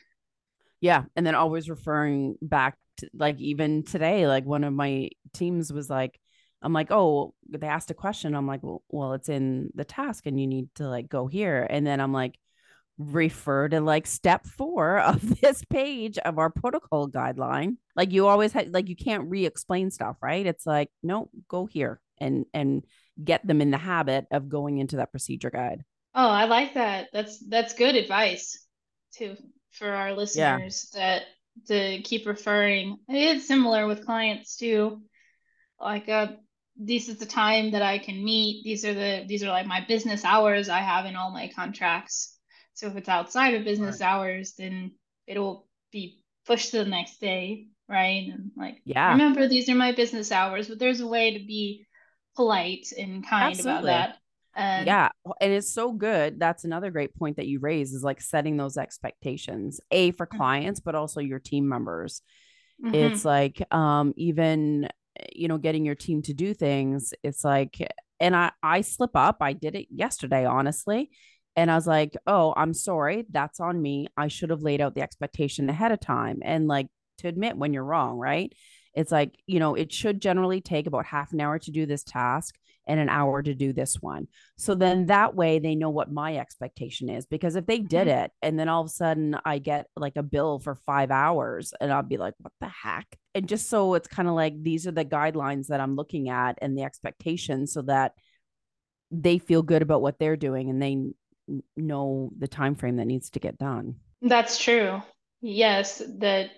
Yeah, 0.80 1.06
and 1.16 1.26
then 1.26 1.36
always 1.36 1.70
referring 1.70 2.38
back 2.42 2.78
to 2.98 3.10
like 3.14 3.40
even 3.40 3.84
today 3.84 4.28
like 4.28 4.46
one 4.46 4.64
of 4.64 4.74
my 4.74 5.10
teams 5.34 5.72
was 5.72 5.90
like 5.90 6.20
I'm 6.62 6.74
like, 6.74 6.92
"Oh, 6.92 7.34
they 7.50 7.66
asked 7.66 7.90
a 7.90 7.96
question." 7.96 8.36
I'm 8.36 8.46
like, 8.46 8.62
"Well, 8.62 8.84
well, 8.90 9.14
it's 9.14 9.30
in 9.30 9.72
the 9.74 9.84
task 9.84 10.28
and 10.28 10.40
you 10.40 10.46
need 10.46 10.70
to 10.76 10.88
like 10.88 11.10
go 11.10 11.26
here." 11.26 11.66
And 11.68 11.88
then 11.88 12.00
I'm 12.00 12.14
like, 12.14 12.38
refer 13.10 13.68
to 13.70 13.82
like 13.82 14.08
step 14.08 14.46
four 14.46 15.00
of 15.00 15.40
this 15.42 15.64
page 15.66 16.18
of 16.20 16.38
our 16.38 16.50
protocol 16.50 17.10
guideline. 17.10 17.78
Like 17.96 18.12
you 18.12 18.28
always 18.28 18.52
had, 18.52 18.74
like 18.74 18.90
you 18.90 18.96
can't 18.96 19.30
re-explain 19.30 19.92
stuff, 19.92 20.18
right? 20.22 20.46
It's 20.46 20.66
like, 20.66 20.90
no, 21.04 21.30
go 21.48 21.66
here 21.66 22.00
and 22.20 22.46
and 22.54 22.84
get 23.22 23.46
them 23.46 23.62
in 23.62 23.72
the 23.72 23.78
habit 23.78 24.28
of 24.32 24.50
going 24.50 24.78
into 24.78 24.98
that 24.98 25.12
procedure 25.12 25.50
guide. 25.50 25.84
Oh, 26.14 26.28
I 26.28 26.46
like 26.46 26.76
that. 26.76 27.08
That's 27.14 27.40
that's 27.48 27.74
good 27.74 27.96
advice 27.96 28.66
too 29.14 29.36
for 29.72 29.90
our 29.90 30.14
listeners 30.14 30.92
yeah. 30.94 31.20
that 31.20 31.24
to 31.68 32.02
keep 32.04 32.26
referring. 32.26 32.98
It's 33.08 33.48
similar 33.48 33.88
with 33.88 34.06
clients 34.06 34.58
too. 34.58 35.02
Like 35.80 36.08
uh 36.10 36.34
this 36.78 37.10
is 37.10 37.18
the 37.18 37.26
time 37.26 37.72
that 37.72 37.82
I 37.82 38.00
can 38.00 38.24
meet. 38.24 38.64
These 38.64 38.86
are 38.86 38.94
the 38.94 39.26
these 39.28 39.44
are 39.44 39.50
like 39.50 39.68
my 39.68 39.86
business 39.88 40.26
hours 40.26 40.70
I 40.70 40.80
have 40.80 41.06
in 41.06 41.16
all 41.16 41.32
my 41.32 41.50
contracts. 41.56 42.38
So 42.74 42.88
if 42.88 42.96
it's 42.96 43.10
outside 43.10 43.54
of 43.54 43.64
business 43.64 44.02
right. 44.02 44.08
hours, 44.08 44.54
then 44.58 44.92
it'll 45.28 45.68
be 45.92 46.24
pushed 46.46 46.72
to 46.72 46.84
the 46.84 46.90
next 46.90 47.20
day, 47.20 47.68
right? 47.88 48.30
And 48.32 48.52
like, 48.56 48.82
yeah, 48.86 49.12
remember 49.12 49.48
these 49.48 49.70
are 49.70 49.76
my 49.76 49.92
business 49.92 50.32
hours, 50.32 50.68
but 50.68 50.80
there's 50.80 51.02
a 51.02 51.08
way 51.08 51.38
to 51.38 51.46
be 51.46 51.86
polite 52.36 52.92
and 52.98 53.28
kind 53.28 53.52
Absolutely. 53.52 53.92
about 53.92 54.10
that. 54.10 54.18
And 54.54 54.86
yeah, 54.86 55.10
and 55.40 55.54
it's 55.54 55.74
so 55.74 55.94
good. 55.94 56.40
That's 56.40 56.66
another 56.66 56.92
great 56.92 57.16
point 57.16 57.38
that 57.38 57.48
you 57.48 57.60
raise 57.60 57.94
is 57.94 58.04
like 58.04 58.20
setting 58.20 58.58
those 58.58 58.78
expectations, 58.78 59.80
a 59.92 60.12
for 60.12 60.26
mm-hmm. 60.26 60.38
clients, 60.38 60.80
but 60.80 60.96
also 60.96 61.22
your 61.22 61.40
team 61.40 61.70
members. 61.70 62.22
Mm-hmm. 62.84 62.96
It's 62.96 63.24
like 63.24 63.62
um 63.74 64.14
even 64.18 64.90
you 65.34 65.48
know 65.48 65.58
getting 65.58 65.86
your 65.86 65.96
team 65.96 66.22
to 66.24 66.34
do 66.34 66.54
things. 66.54 67.14
It's 67.24 67.46
like 67.46 67.78
and 68.20 68.36
I 68.36 68.52
I 68.62 68.82
slip 68.82 69.12
up. 69.16 69.38
I 69.42 69.54
did 69.54 69.76
it 69.76 69.88
yesterday, 69.90 70.46
honestly. 70.46 71.12
And 71.56 71.70
I 71.70 71.76
was 71.76 71.88
like, 71.88 72.16
"Oh, 72.28 72.54
I'm 72.56 72.74
sorry. 72.74 73.26
That's 73.30 73.60
on 73.60 73.82
me. 73.82 74.08
I 74.18 74.28
should 74.28 74.50
have 74.52 74.62
laid 74.62 74.82
out 74.82 74.96
the 74.96 75.02
expectation 75.02 75.70
ahead 75.70 75.92
of 75.92 76.00
time." 76.00 76.40
And 76.44 76.68
like 76.68 76.88
to 77.20 77.28
admit 77.28 77.58
when 77.58 77.74
you're 77.74 77.84
wrong, 77.84 78.18
right? 78.18 78.54
It's 78.94 79.12
like, 79.12 79.36
you 79.48 79.60
know, 79.60 79.76
it 79.76 79.92
should 79.92 80.22
generally 80.22 80.62
take 80.62 80.88
about 80.88 81.06
half 81.06 81.32
an 81.32 81.42
hour 81.42 81.60
to 81.60 81.72
do 81.72 81.86
this 81.86 82.04
task 82.04 82.56
and 82.88 83.00
an 83.00 83.10
hour 83.10 83.42
to 83.42 83.54
do 83.54 83.74
this 83.74 84.02
one. 84.02 84.28
So 84.58 84.76
then 84.76 85.06
that 85.06 85.36
way 85.36 85.60
they 85.60 85.76
know 85.76 85.90
what 85.90 86.12
my 86.12 86.38
expectation 86.38 87.10
is. 87.10 87.26
Because 87.26 87.56
if 87.56 87.66
they 87.66 87.80
did 87.80 88.08
mm-hmm. 88.08 88.26
it 88.26 88.32
and 88.42 88.60
then 88.60 88.68
all 88.68 88.82
of 88.82 88.88
a 88.88 88.90
sudden 88.90 89.38
I 89.46 89.60
get 89.60 89.88
like 89.96 90.18
a 90.18 90.24
bill 90.24 90.60
for 90.60 90.76
five 90.76 91.12
hours 91.12 91.74
and 91.80 91.94
I'll 91.94 92.04
be 92.04 92.18
like, 92.18 92.34
what 92.40 92.54
the 92.60 92.68
heck? 92.68 93.18
And 93.34 93.48
just 93.48 93.70
so 93.70 93.94
it's 93.94 94.08
kind 94.08 94.28
of 94.28 94.34
like 94.34 94.62
these 94.62 94.88
are 94.88 94.92
the 94.92 95.06
guidelines 95.06 95.68
that 95.68 95.80
I'm 95.80 95.96
looking 95.96 96.30
at 96.30 96.58
and 96.62 96.78
the 96.78 96.84
expectations 96.84 97.74
so 97.74 97.84
that 97.84 98.14
they 99.12 99.38
feel 99.38 99.62
good 99.62 99.82
about 99.82 100.02
what 100.02 100.20
they're 100.20 100.38
doing 100.38 100.70
and 100.70 100.82
they 100.82 101.12
know 101.76 102.32
the 102.38 102.48
time 102.48 102.76
frame 102.76 102.98
that 102.98 103.06
needs 103.06 103.30
to 103.32 103.40
get 103.40 103.58
done. 103.58 103.96
That's 104.22 104.58
true. 104.58 105.02
Yes, 105.42 106.02
that 106.20 106.52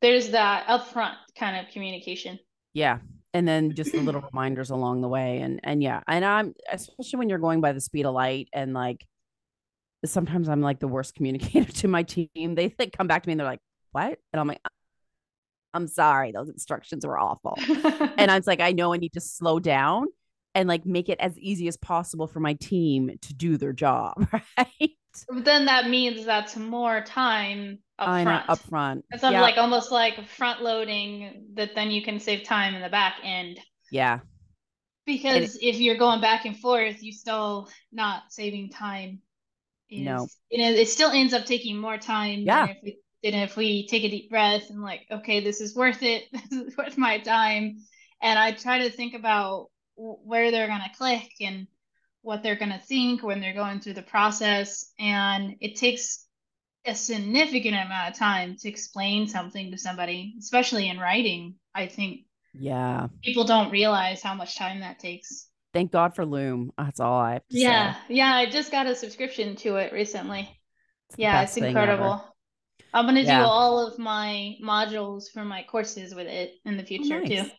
there's 0.00 0.30
that 0.30 0.66
upfront 0.66 1.14
kind 1.36 1.56
of 1.56 1.72
communication. 1.72 2.38
Yeah, 2.72 2.98
and 3.32 3.46
then 3.46 3.74
just 3.74 3.92
the 3.92 4.00
little 4.00 4.20
reminders 4.20 4.70
along 4.70 5.00
the 5.00 5.08
way 5.08 5.40
and 5.40 5.60
and 5.62 5.82
yeah 5.82 6.00
and 6.06 6.24
i'm 6.24 6.54
especially 6.70 7.18
when 7.18 7.28
you're 7.28 7.38
going 7.38 7.60
by 7.60 7.72
the 7.72 7.80
speed 7.80 8.06
of 8.06 8.14
light 8.14 8.48
and 8.52 8.74
like 8.74 9.06
sometimes 10.04 10.48
i'm 10.48 10.60
like 10.60 10.80
the 10.80 10.88
worst 10.88 11.14
communicator 11.14 11.70
to 11.72 11.88
my 11.88 12.02
team 12.02 12.28
they 12.34 12.74
like 12.78 12.92
come 12.92 13.06
back 13.06 13.22
to 13.22 13.28
me 13.28 13.32
and 13.32 13.40
they're 13.40 13.46
like 13.46 13.60
what 13.92 14.18
and 14.32 14.40
i'm 14.40 14.48
like 14.48 14.60
i'm 15.74 15.86
sorry 15.86 16.32
those 16.32 16.48
instructions 16.48 17.06
were 17.06 17.18
awful 17.18 17.56
and 18.16 18.30
i 18.30 18.36
was 18.36 18.46
like 18.46 18.60
i 18.60 18.72
know 18.72 18.92
i 18.92 18.96
need 18.96 19.12
to 19.12 19.20
slow 19.20 19.58
down 19.58 20.06
and 20.54 20.68
like 20.68 20.84
make 20.84 21.08
it 21.08 21.20
as 21.20 21.38
easy 21.38 21.68
as 21.68 21.76
possible 21.76 22.26
for 22.26 22.40
my 22.40 22.54
team 22.54 23.18
to 23.22 23.34
do 23.34 23.56
their 23.56 23.72
job 23.72 24.26
right 24.32 24.96
but 25.28 25.44
then 25.44 25.66
that 25.66 25.88
means 25.88 26.24
that's 26.24 26.56
more 26.56 27.02
time 27.02 27.78
up 28.00 28.08
I 28.08 28.22
front. 28.24 28.48
Know, 28.48 28.52
up 28.52 28.58
front. 28.60 29.04
It's 29.10 29.22
yeah. 29.22 29.40
like 29.40 29.58
almost 29.58 29.92
like 29.92 30.26
front 30.26 30.62
loading 30.62 31.46
that 31.54 31.74
then 31.74 31.90
you 31.90 32.02
can 32.02 32.18
save 32.18 32.44
time 32.44 32.74
in 32.74 32.82
the 32.82 32.88
back 32.88 33.16
end. 33.22 33.60
Yeah. 33.90 34.20
Because 35.06 35.56
it, 35.56 35.62
if 35.62 35.80
you're 35.80 35.96
going 35.96 36.20
back 36.20 36.44
and 36.44 36.56
forth, 36.56 37.02
you 37.02 37.12
still 37.12 37.68
not 37.92 38.24
saving 38.30 38.70
time. 38.70 39.20
Is, 39.90 40.04
no. 40.04 40.26
You 40.50 40.58
know, 40.58 40.70
it 40.70 40.88
still 40.88 41.10
ends 41.10 41.34
up 41.34 41.44
taking 41.44 41.76
more 41.76 41.98
time 41.98 42.40
yeah. 42.40 42.66
than 42.66 42.76
if 42.76 42.82
we 42.82 42.98
than 43.22 43.34
if 43.34 43.56
we 43.56 43.86
take 43.86 44.04
a 44.04 44.08
deep 44.08 44.30
breath 44.30 44.70
and 44.70 44.80
like, 44.80 45.06
okay, 45.10 45.40
this 45.40 45.60
is 45.60 45.74
worth 45.74 46.02
it. 46.02 46.24
This 46.32 46.52
is 46.52 46.76
worth 46.76 46.96
my 46.96 47.18
time. 47.18 47.78
And 48.22 48.38
I 48.38 48.52
try 48.52 48.78
to 48.78 48.90
think 48.90 49.14
about 49.14 49.66
where 50.00 50.50
they're 50.50 50.68
gonna 50.68 50.90
click 50.96 51.30
and 51.40 51.66
what 52.22 52.42
they're 52.42 52.56
gonna 52.56 52.80
think 52.86 53.22
when 53.22 53.40
they're 53.40 53.54
going 53.54 53.80
through 53.80 53.94
the 53.94 54.02
process. 54.02 54.92
And 54.98 55.56
it 55.60 55.76
takes 55.76 56.26
a 56.86 56.94
significant 56.94 57.74
amount 57.74 58.10
of 58.10 58.18
time 58.18 58.56
to 58.60 58.68
explain 58.68 59.28
something 59.28 59.70
to 59.70 59.78
somebody, 59.78 60.34
especially 60.38 60.88
in 60.88 60.98
writing. 60.98 61.56
I 61.74 61.86
think 61.86 62.22
yeah, 62.54 63.08
people 63.22 63.44
don't 63.44 63.70
realize 63.70 64.22
how 64.22 64.34
much 64.34 64.56
time 64.56 64.80
that 64.80 64.98
takes. 64.98 65.48
Thank 65.72 65.92
God 65.92 66.16
for 66.16 66.26
Loom. 66.26 66.72
That's 66.76 66.98
all 66.98 67.20
I 67.20 67.38
to 67.38 67.42
yeah, 67.50 67.94
say. 67.94 68.14
Yeah, 68.14 68.34
I 68.34 68.46
just 68.46 68.72
got 68.72 68.86
a 68.86 68.94
subscription 68.94 69.56
to 69.56 69.76
it 69.76 69.92
recently. 69.92 70.48
It's 71.10 71.18
yeah, 71.18 71.42
it's 71.42 71.56
incredible. 71.56 72.24
I'm 72.92 73.06
gonna 73.06 73.20
yeah. 73.20 73.40
do 73.40 73.44
all 73.44 73.86
of 73.86 73.98
my 73.98 74.56
modules 74.62 75.30
for 75.32 75.44
my 75.44 75.62
courses 75.62 76.14
with 76.14 76.26
it 76.26 76.54
in 76.64 76.76
the 76.76 76.82
future 76.82 77.16
oh, 77.16 77.20
nice. 77.20 77.44
too. 77.44 77.50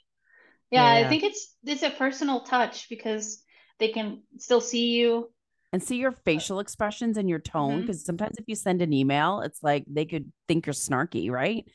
Yeah, 0.72 1.00
yeah, 1.00 1.06
I 1.06 1.10
think 1.10 1.24
it's 1.24 1.56
it's 1.64 1.84
a 1.84 1.90
personal 1.90 2.42
touch 2.42 2.88
because 2.90 3.44
they 3.80 3.90
can 3.90 4.24
still 4.38 4.62
see 4.62 4.92
you. 4.92 5.32
And 5.74 5.82
see 5.82 5.98
your 5.98 6.12
facial 6.12 6.60
expressions 6.60 7.18
and 7.18 7.30
your 7.30 7.40
tone 7.40 7.82
because 7.82 8.00
mm-hmm. 8.00 8.06
sometimes 8.06 8.38
if 8.38 8.46
you 8.48 8.56
send 8.56 8.82
an 8.82 8.92
email 8.92 9.40
it's 9.40 9.64
like 9.64 9.86
they 9.88 10.04
could 10.04 10.32
think 10.48 10.66
you're 10.66 10.74
snarky 10.74 11.32
right? 11.32 11.66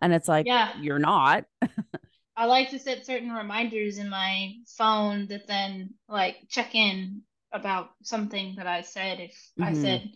And 0.00 0.12
it's 0.12 0.28
like 0.28 0.46
yeah. 0.46 0.72
you're 0.80 0.98
not. 0.98 1.44
I 2.36 2.46
like 2.46 2.70
to 2.70 2.78
set 2.78 3.04
certain 3.04 3.30
reminders 3.30 3.98
in 3.98 4.08
my 4.08 4.54
phone 4.76 5.26
that 5.28 5.46
then 5.46 5.94
like 6.08 6.36
check 6.48 6.74
in 6.74 7.22
about 7.52 7.90
something 8.02 8.54
that 8.56 8.66
i 8.66 8.80
said 8.80 9.20
if 9.20 9.30
mm-hmm. 9.58 9.64
i 9.64 9.74
said 9.74 10.10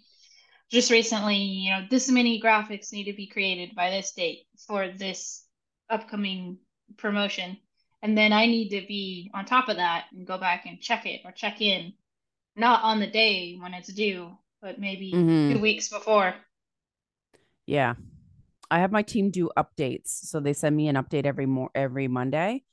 just 0.70 0.90
recently 0.90 1.36
you 1.36 1.70
know 1.70 1.86
this 1.90 2.10
many 2.10 2.40
graphics 2.40 2.92
need 2.92 3.04
to 3.04 3.12
be 3.12 3.26
created 3.26 3.74
by 3.74 3.90
this 3.90 4.12
date 4.12 4.44
for 4.66 4.88
this 4.88 5.44
upcoming 5.90 6.58
promotion 6.96 7.56
and 8.06 8.16
then 8.16 8.32
i 8.32 8.46
need 8.46 8.68
to 8.68 8.86
be 8.86 9.30
on 9.34 9.44
top 9.44 9.68
of 9.68 9.76
that 9.76 10.04
and 10.12 10.26
go 10.26 10.38
back 10.38 10.64
and 10.66 10.80
check 10.80 11.04
it 11.06 11.20
or 11.24 11.32
check 11.32 11.60
in 11.60 11.92
not 12.56 12.82
on 12.82 13.00
the 13.00 13.06
day 13.06 13.56
when 13.60 13.74
it's 13.74 13.92
due, 13.92 14.36
but 14.62 14.80
maybe 14.80 15.12
mm-hmm. 15.12 15.54
two 15.54 15.60
weeks 15.60 15.88
before. 15.88 16.34
Yeah. 17.66 17.94
I 18.70 18.80
have 18.80 18.90
my 18.90 19.02
team 19.02 19.30
do 19.30 19.50
updates. 19.56 20.08
So 20.08 20.40
they 20.40 20.54
send 20.54 20.74
me 20.74 20.88
an 20.88 20.96
update 20.96 21.26
every 21.26 21.46
more 21.46 21.70
every 21.74 22.08
Monday 22.08 22.64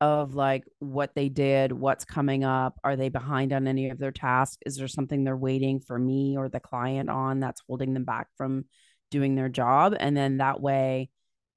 of 0.00 0.34
like 0.34 0.64
what 0.78 1.14
they 1.14 1.28
did, 1.28 1.72
what's 1.72 2.04
coming 2.04 2.44
up, 2.44 2.78
are 2.84 2.96
they 2.96 3.08
behind 3.08 3.52
on 3.52 3.66
any 3.66 3.90
of 3.90 3.98
their 3.98 4.12
tasks? 4.12 4.58
Is 4.64 4.76
there 4.76 4.88
something 4.88 5.24
they're 5.24 5.36
waiting 5.36 5.80
for 5.80 5.98
me 5.98 6.36
or 6.36 6.48
the 6.48 6.60
client 6.60 7.10
on 7.10 7.40
that's 7.40 7.62
holding 7.68 7.94
them 7.94 8.04
back 8.04 8.28
from 8.36 8.64
doing 9.10 9.34
their 9.34 9.48
job? 9.48 9.94
And 9.98 10.16
then 10.16 10.38
that 10.38 10.60
way 10.60 11.10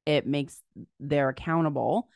it 0.06 0.26
makes 0.26 0.60
they're 1.00 1.30
accountable 1.30 2.10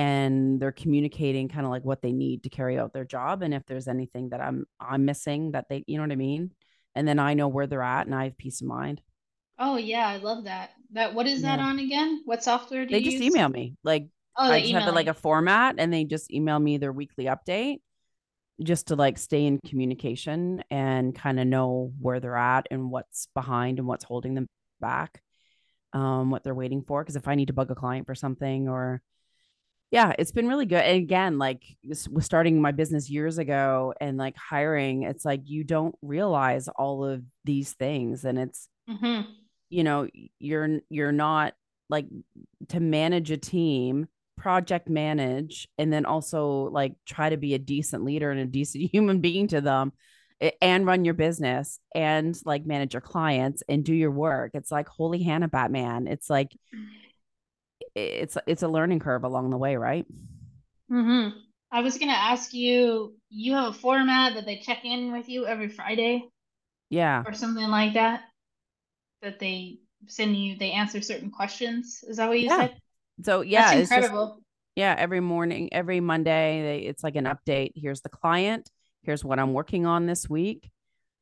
and 0.00 0.58
they're 0.58 0.72
communicating 0.72 1.46
kind 1.48 1.66
of 1.66 1.70
like 1.70 1.84
what 1.84 2.00
they 2.00 2.12
need 2.12 2.42
to 2.44 2.48
carry 2.48 2.78
out 2.78 2.94
their 2.94 3.04
job 3.04 3.42
and 3.42 3.52
if 3.52 3.66
there's 3.66 3.86
anything 3.86 4.30
that 4.30 4.40
i'm 4.40 4.64
i'm 4.80 5.04
missing 5.04 5.52
that 5.52 5.66
they 5.68 5.84
you 5.86 5.98
know 5.98 6.04
what 6.04 6.12
i 6.12 6.16
mean? 6.16 6.50
And 6.94 7.06
then 7.06 7.18
i 7.18 7.34
know 7.34 7.48
where 7.48 7.66
they're 7.66 7.82
at 7.82 8.06
and 8.06 8.14
i 8.14 8.24
have 8.24 8.38
peace 8.38 8.62
of 8.62 8.66
mind. 8.66 9.02
Oh 9.58 9.76
yeah 9.76 10.08
i 10.08 10.16
love 10.16 10.44
that. 10.44 10.70
That 10.92 11.14
what 11.14 11.26
is 11.26 11.42
that 11.42 11.60
on 11.60 11.78
again? 11.78 12.22
What 12.24 12.42
software 12.42 12.86
do 12.86 12.92
they 12.92 13.02
just 13.02 13.18
use? 13.18 13.26
email 13.26 13.48
me 13.48 13.76
like 13.84 14.08
oh, 14.38 14.50
i 14.50 14.60
just 14.60 14.72
have 14.72 14.94
like 14.94 15.06
a 15.06 15.14
format 15.14 15.74
and 15.78 15.92
they 15.92 16.04
just 16.04 16.32
email 16.32 16.58
me 16.58 16.78
their 16.78 16.92
weekly 16.92 17.26
update 17.26 17.80
just 18.62 18.88
to 18.88 18.96
like 18.96 19.18
stay 19.18 19.44
in 19.44 19.58
communication 19.66 20.62
and 20.70 21.14
kind 21.14 21.38
of 21.38 21.46
know 21.46 21.92
where 22.00 22.20
they're 22.20 22.36
at 22.36 22.66
and 22.70 22.90
what's 22.90 23.28
behind 23.34 23.78
and 23.78 23.86
what's 23.86 24.04
holding 24.04 24.34
them 24.34 24.46
back 24.80 25.22
um 25.92 26.30
what 26.30 26.42
they're 26.42 26.54
waiting 26.54 26.82
for 26.82 27.02
because 27.02 27.16
if 27.16 27.28
i 27.28 27.34
need 27.34 27.46
to 27.46 27.52
bug 27.52 27.70
a 27.70 27.74
client 27.74 28.06
for 28.06 28.14
something 28.14 28.68
or 28.68 29.02
yeah 29.90 30.12
it's 30.18 30.32
been 30.32 30.48
really 30.48 30.66
good 30.66 30.82
and 30.82 30.96
again 30.96 31.38
like 31.38 31.62
was 31.84 32.08
starting 32.20 32.60
my 32.60 32.72
business 32.72 33.10
years 33.10 33.38
ago 33.38 33.92
and 34.00 34.16
like 34.16 34.36
hiring 34.36 35.02
it's 35.02 35.24
like 35.24 35.40
you 35.44 35.64
don't 35.64 35.94
realize 36.02 36.68
all 36.68 37.04
of 37.04 37.22
these 37.44 37.72
things 37.72 38.24
and 38.24 38.38
it's 38.38 38.68
mm-hmm. 38.88 39.28
you 39.68 39.84
know 39.84 40.06
you're 40.38 40.80
you're 40.88 41.12
not 41.12 41.54
like 41.88 42.06
to 42.68 42.80
manage 42.80 43.30
a 43.30 43.36
team 43.36 44.06
project 44.36 44.88
manage 44.88 45.68
and 45.76 45.92
then 45.92 46.06
also 46.06 46.70
like 46.70 46.94
try 47.04 47.28
to 47.28 47.36
be 47.36 47.54
a 47.54 47.58
decent 47.58 48.04
leader 48.04 48.30
and 48.30 48.40
a 48.40 48.46
decent 48.46 48.90
human 48.92 49.20
being 49.20 49.48
to 49.48 49.60
them 49.60 49.92
and 50.62 50.86
run 50.86 51.04
your 51.04 51.14
business 51.14 51.80
and 51.94 52.40
like 52.46 52.64
manage 52.64 52.94
your 52.94 53.02
clients 53.02 53.62
and 53.68 53.84
do 53.84 53.94
your 53.94 54.10
work. 54.10 54.52
It's 54.54 54.70
like 54.70 54.88
holy 54.88 55.22
hannah 55.22 55.48
batman. 55.48 56.06
It's 56.06 56.30
like 56.30 56.56
it's 57.94 58.36
it's 58.46 58.62
a 58.62 58.68
learning 58.68 59.00
curve 59.00 59.24
along 59.24 59.50
the 59.50 59.56
way, 59.56 59.76
right? 59.76 60.06
Mm-hmm. 60.90 61.38
I 61.72 61.80
was 61.80 61.98
gonna 61.98 62.12
ask 62.12 62.52
you. 62.52 63.14
You 63.30 63.54
have 63.54 63.70
a 63.70 63.72
format 63.72 64.34
that 64.34 64.44
they 64.44 64.58
check 64.58 64.84
in 64.84 65.12
with 65.12 65.28
you 65.28 65.46
every 65.46 65.68
Friday, 65.68 66.28
yeah, 66.88 67.22
or 67.26 67.32
something 67.32 67.68
like 67.68 67.94
that. 67.94 68.22
That 69.22 69.38
they 69.38 69.78
send 70.06 70.36
you. 70.36 70.56
They 70.56 70.72
answer 70.72 71.00
certain 71.00 71.30
questions. 71.30 72.04
Is 72.08 72.16
that 72.16 72.28
what 72.28 72.40
you 72.40 72.46
yeah. 72.48 72.56
said? 72.56 72.76
So 73.22 73.40
yeah, 73.42 73.74
That's 73.74 73.90
incredible. 73.90 74.26
Just, 74.28 74.40
yeah, 74.76 74.94
every 74.98 75.20
morning, 75.20 75.68
every 75.72 76.00
Monday, 76.00 76.62
they, 76.62 76.78
it's 76.86 77.04
like 77.04 77.16
an 77.16 77.24
update. 77.24 77.72
Here's 77.74 78.00
the 78.00 78.08
client. 78.08 78.70
Here's 79.02 79.24
what 79.24 79.38
I'm 79.38 79.52
working 79.52 79.86
on 79.86 80.06
this 80.06 80.28
week. 80.28 80.70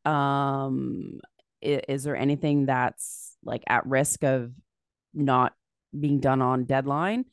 Um, 0.04 1.20
is, 1.60 1.80
is 1.88 2.04
there 2.04 2.16
anything 2.16 2.66
that's 2.66 3.36
like 3.44 3.64
at 3.66 3.86
risk 3.86 4.24
of 4.24 4.52
not 5.14 5.54
being 5.98 6.20
done 6.20 6.42
on 6.42 6.64
deadline. 6.64 7.24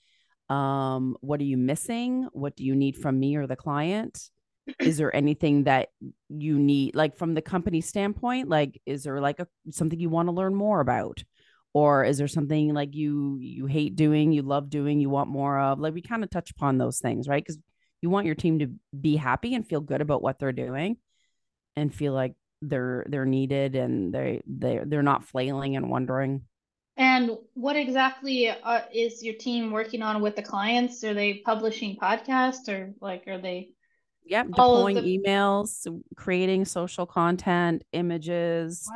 Um 0.49 1.17
what 1.21 1.39
are 1.39 1.45
you 1.45 1.57
missing? 1.57 2.27
What 2.31 2.55
do 2.55 2.63
you 2.63 2.75
need 2.75 2.97
from 2.97 3.19
me 3.19 3.35
or 3.35 3.47
the 3.47 3.55
client? 3.55 4.29
Is 4.79 4.97
there 4.97 5.15
anything 5.15 5.63
that 5.63 5.89
you 6.29 6.59
need 6.59 6.95
like 6.95 7.17
from 7.17 7.33
the 7.33 7.41
company 7.41 7.81
standpoint 7.81 8.49
like 8.49 8.81
is 8.85 9.03
there 9.03 9.21
like 9.21 9.39
a 9.39 9.47
something 9.71 9.99
you 9.99 10.09
want 10.09 10.27
to 10.27 10.33
learn 10.33 10.55
more 10.55 10.79
about? 10.79 11.23
Or 11.73 12.05
is 12.05 12.17
there 12.17 12.27
something 12.27 12.73
like 12.73 12.95
you 12.95 13.37
you 13.41 13.65
hate 13.65 13.95
doing 13.95 14.31
you 14.31 14.43
love 14.43 14.69
doing 14.69 14.99
you 14.99 15.09
want 15.09 15.29
more 15.29 15.59
of? 15.59 15.79
Like 15.79 15.93
we 15.93 16.01
kind 16.01 16.23
of 16.23 16.29
touch 16.29 16.51
upon 16.51 16.77
those 16.77 16.99
things 16.99 17.27
right? 17.27 17.43
Because 17.43 17.59
you 18.01 18.09
want 18.09 18.27
your 18.27 18.35
team 18.35 18.59
to 18.59 18.67
be 18.99 19.15
happy 19.15 19.55
and 19.55 19.67
feel 19.67 19.81
good 19.81 20.01
about 20.01 20.21
what 20.21 20.37
they're 20.39 20.51
doing 20.51 20.97
and 21.75 21.93
feel 21.93 22.13
like 22.13 22.33
they're 22.61 23.05
they're 23.09 23.25
needed 23.25 23.75
and 23.75 24.13
they 24.13 24.41
they 24.47 24.81
they're 24.85 25.03
not 25.03 25.25
flailing 25.25 25.75
and 25.75 25.89
wondering 25.89 26.43
and 26.97 27.31
what 27.53 27.75
exactly 27.75 28.49
are, 28.49 28.57
uh, 28.63 28.81
is 28.93 29.21
your 29.21 29.35
team 29.35 29.71
working 29.71 30.01
on 30.01 30.21
with 30.21 30.35
the 30.35 30.41
clients? 30.41 31.03
Are 31.03 31.13
they 31.13 31.35
publishing 31.45 31.97
podcasts 31.97 32.69
or 32.69 32.93
like 33.01 33.27
are 33.27 33.37
they? 33.37 33.71
Yep, 34.27 34.47
deploying 34.47 34.95
the... 34.95 35.19
emails, 35.19 35.85
creating 36.15 36.65
social 36.65 37.05
content, 37.05 37.83
images, 37.91 38.89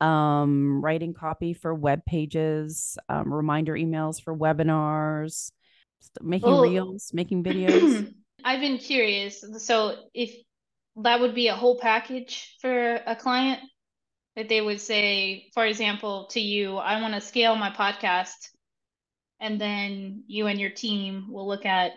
wow. 0.00 0.06
um, 0.06 0.80
writing 0.80 1.14
copy 1.14 1.52
for 1.52 1.74
web 1.74 2.04
pages, 2.04 2.96
um, 3.08 3.32
reminder 3.32 3.72
emails 3.72 4.22
for 4.22 4.36
webinars, 4.36 5.50
making 6.20 6.50
well, 6.50 6.62
reels, 6.62 7.10
making 7.12 7.42
videos. 7.42 8.14
I've 8.44 8.60
been 8.60 8.78
curious. 8.78 9.44
So 9.58 9.96
if 10.14 10.36
that 10.96 11.18
would 11.20 11.34
be 11.34 11.48
a 11.48 11.56
whole 11.56 11.78
package 11.78 12.56
for 12.60 13.00
a 13.06 13.16
client, 13.16 13.60
that 14.38 14.48
they 14.48 14.60
would 14.60 14.80
say, 14.80 15.50
for 15.52 15.66
example, 15.66 16.26
to 16.26 16.38
you, 16.38 16.76
I 16.76 17.00
want 17.00 17.12
to 17.12 17.20
scale 17.20 17.56
my 17.56 17.70
podcast. 17.70 18.50
And 19.40 19.60
then 19.60 20.22
you 20.28 20.46
and 20.46 20.60
your 20.60 20.70
team 20.70 21.26
will 21.28 21.48
look 21.48 21.66
at 21.66 21.94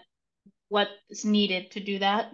what's 0.70 1.24
needed 1.24 1.70
to 1.72 1.80
do 1.80 2.00
that. 2.00 2.32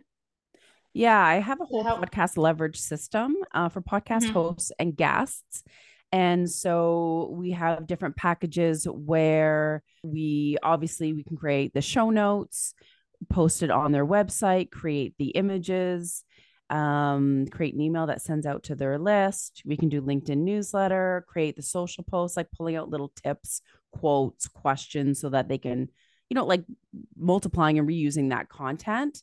Yeah, 0.93 1.19
I 1.19 1.39
have 1.39 1.59
a 1.59 1.65
whole 1.65 1.83
podcast 1.83 2.37
leverage 2.37 2.79
system 2.79 3.35
uh, 3.53 3.67
for 3.67 3.81
podcast 3.81 4.23
mm-hmm. 4.23 4.31
hosts 4.31 4.71
and 4.79 4.95
guests. 4.95 5.65
And 6.13 6.49
so 6.49 7.29
we 7.33 7.51
have 7.51 7.85
different 7.85 8.15
packages 8.15 8.85
where 8.85 9.83
we 10.03 10.55
obviously 10.63 11.11
we 11.11 11.25
can 11.25 11.35
create 11.35 11.73
the 11.73 11.81
show 11.81 12.11
notes, 12.11 12.73
post 13.29 13.61
it 13.61 13.71
on 13.71 13.91
their 13.91 14.05
website, 14.05 14.71
create 14.71 15.15
the 15.19 15.31
images, 15.31 16.23
um, 16.69 17.47
create 17.51 17.73
an 17.73 17.81
email 17.81 18.07
that 18.07 18.21
sends 18.21 18.45
out 18.45 18.63
to 18.63 18.75
their 18.75 18.97
list. 18.97 19.61
We 19.65 19.77
can 19.77 19.89
do 19.89 20.01
LinkedIn 20.01 20.37
newsletter, 20.37 21.25
create 21.27 21.55
the 21.55 21.61
social 21.61 22.03
posts, 22.03 22.35
like 22.35 22.51
pulling 22.51 22.75
out 22.75 22.89
little 22.89 23.11
tips, 23.23 23.61
quotes, 23.91 24.47
questions 24.47 25.19
so 25.19 25.29
that 25.29 25.47
they 25.47 25.57
can, 25.57 25.89
you 26.29 26.35
know, 26.35 26.45
like 26.45 26.63
multiplying 27.17 27.79
and 27.79 27.87
reusing 27.87 28.29
that 28.29 28.49
content. 28.49 29.21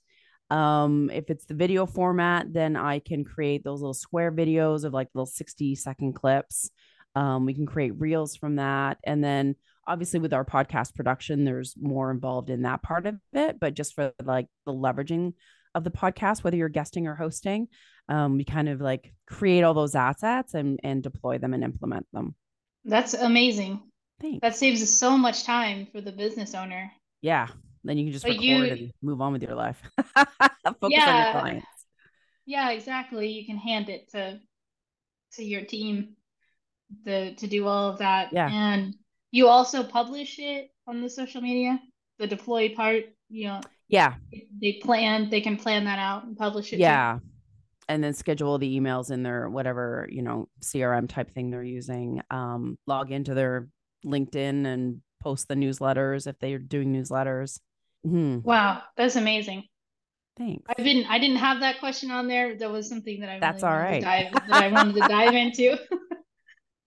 Um, 0.51 1.11
if 1.11 1.31
it's 1.31 1.45
the 1.47 1.55
video 1.55 1.87
format, 1.87 2.53
then 2.53 2.77
I 2.77 2.99
can 2.99 3.25
create 3.25 3.65
those 3.65 3.81
little 3.81 3.95
square 3.95 4.31
videos 4.31 4.85
of 4.85 4.93
like 4.93 5.09
little 5.15 5.27
60 5.27 5.75
second 5.75 6.15
clips. 6.15 6.71
Um, 7.15 7.47
we 7.47 7.55
can 7.55 7.67
create 7.67 7.93
reels 7.99 8.37
from 8.37 8.57
that. 8.57 8.99
And 9.05 9.23
then 9.23 9.57
obviously 9.87 10.21
with 10.21 10.33
our 10.33 10.45
podcast 10.45 10.95
production, 10.95 11.45
there's 11.45 11.75
more 11.81 12.11
involved 12.11 12.51
in 12.51 12.63
that 12.63 12.83
part 12.83 13.07
of 13.07 13.17
it, 13.33 13.61
but 13.61 13.75
just 13.75 13.95
for 13.95 14.13
like 14.23 14.47
the 14.67 14.73
leveraging 14.73 15.35
of 15.75 15.85
the 15.85 15.91
podcast, 15.91 16.45
whether 16.45 16.57
you're 16.57 16.69
guesting 16.69 17.07
or 17.07 17.15
hosting. 17.15 17.69
Um, 18.09 18.37
we 18.37 18.45
kind 18.45 18.69
of 18.69 18.81
like 18.81 19.13
create 19.27 19.63
all 19.63 19.75
those 19.75 19.95
assets 19.95 20.55
and 20.55 20.79
and 20.83 21.03
deploy 21.03 21.39
them 21.39 21.55
and 21.55 21.65
implement 21.65 22.07
them. 22.13 22.35
That's 22.85 23.15
amazing. 23.15 23.83
Thanks. 24.21 24.41
That 24.43 24.57
saves 24.57 24.89
so 24.91 25.17
much 25.17 25.45
time 25.45 25.87
for 25.91 26.01
the 26.01 26.13
business 26.13 26.55
owner. 26.55 26.93
Yeah. 27.23 27.49
Then 27.83 27.99
you 27.99 28.05
can 28.05 28.13
just 28.13 28.25
but 28.25 28.33
record 28.33 28.45
you, 28.45 28.65
and 28.65 28.93
move 29.03 29.21
on 29.21 29.33
with 29.33 29.43
your 29.43 29.55
life. 29.55 29.81
Focus 29.97 30.91
yeah, 30.91 31.11
on 31.11 31.23
your 31.23 31.41
clients. 31.41 31.67
Yeah, 32.47 32.71
exactly. 32.71 33.29
You 33.29 33.47
can 33.47 33.57
hand 33.57 33.89
it 33.89 34.11
to 34.13 34.41
to 35.35 35.45
your 35.45 35.65
team 35.65 36.17
to 37.05 37.35
to 37.35 37.47
do 37.47 37.67
all 37.67 37.91
of 37.91 37.99
that. 37.99 38.33
Yeah. 38.33 38.49
And 38.51 38.95
you 39.31 39.49
also 39.49 39.83
publish 39.83 40.39
it 40.39 40.71
on 40.87 41.03
the 41.03 41.11
social 41.11 41.41
media, 41.41 41.81
the 42.19 42.27
deploy 42.27 42.75
part, 42.75 43.05
you 43.29 43.49
know. 43.49 43.61
Yeah. 43.89 44.15
They 44.61 44.81
plan, 44.83 45.31
they 45.31 45.41
can 45.41 45.57
plan 45.57 45.85
that 45.85 45.99
out 45.99 46.25
and 46.25 46.37
publish 46.37 46.73
it. 46.73 46.79
Yeah. 46.79 47.19
Too. 47.21 47.29
And 47.89 48.03
then 48.03 48.15
schedule 48.15 48.59
the 48.59 48.81
emails 48.81 49.11
in 49.11 49.23
their 49.23 49.49
whatever, 49.49 50.09
you 50.11 50.23
know, 50.23 50.49
CRM 50.63 51.09
type 51.09 51.31
thing 51.31 51.51
they're 51.51 51.63
using. 51.63 52.23
Um, 52.31 52.79
log 52.87 53.13
into 53.13 53.35
their 53.35 53.69
LinkedIn 54.07 54.67
and 54.67 55.03
post 55.23 55.49
the 55.49 55.55
newsletters 55.55 56.27
if 56.27 56.39
they're 56.39 56.59
doing 56.59 56.95
newsletters. 56.95 57.61
Mm-hmm. 58.07 58.41
Wow, 58.43 58.83
that's 58.97 59.17
amazing. 59.17 59.65
Thanks. 60.37 60.65
I 60.69 60.83
didn't 60.83 61.07
I 61.07 61.19
didn't 61.19 61.37
have 61.37 61.61
that 61.61 61.79
question 61.79 62.11
on 62.11 62.27
there. 62.27 62.57
That 62.57 62.71
was 62.71 62.89
something 62.89 63.21
that 63.21 63.31
I 63.31 63.39
That's 63.39 63.63
really 63.63 63.75
all 63.75 63.81
right. 63.81 64.03
Dive, 64.03 64.33
that 64.33 64.63
I 64.63 64.69
wanted 64.69 64.95
to 64.95 65.01
dive 65.01 65.35
into. 65.35 65.79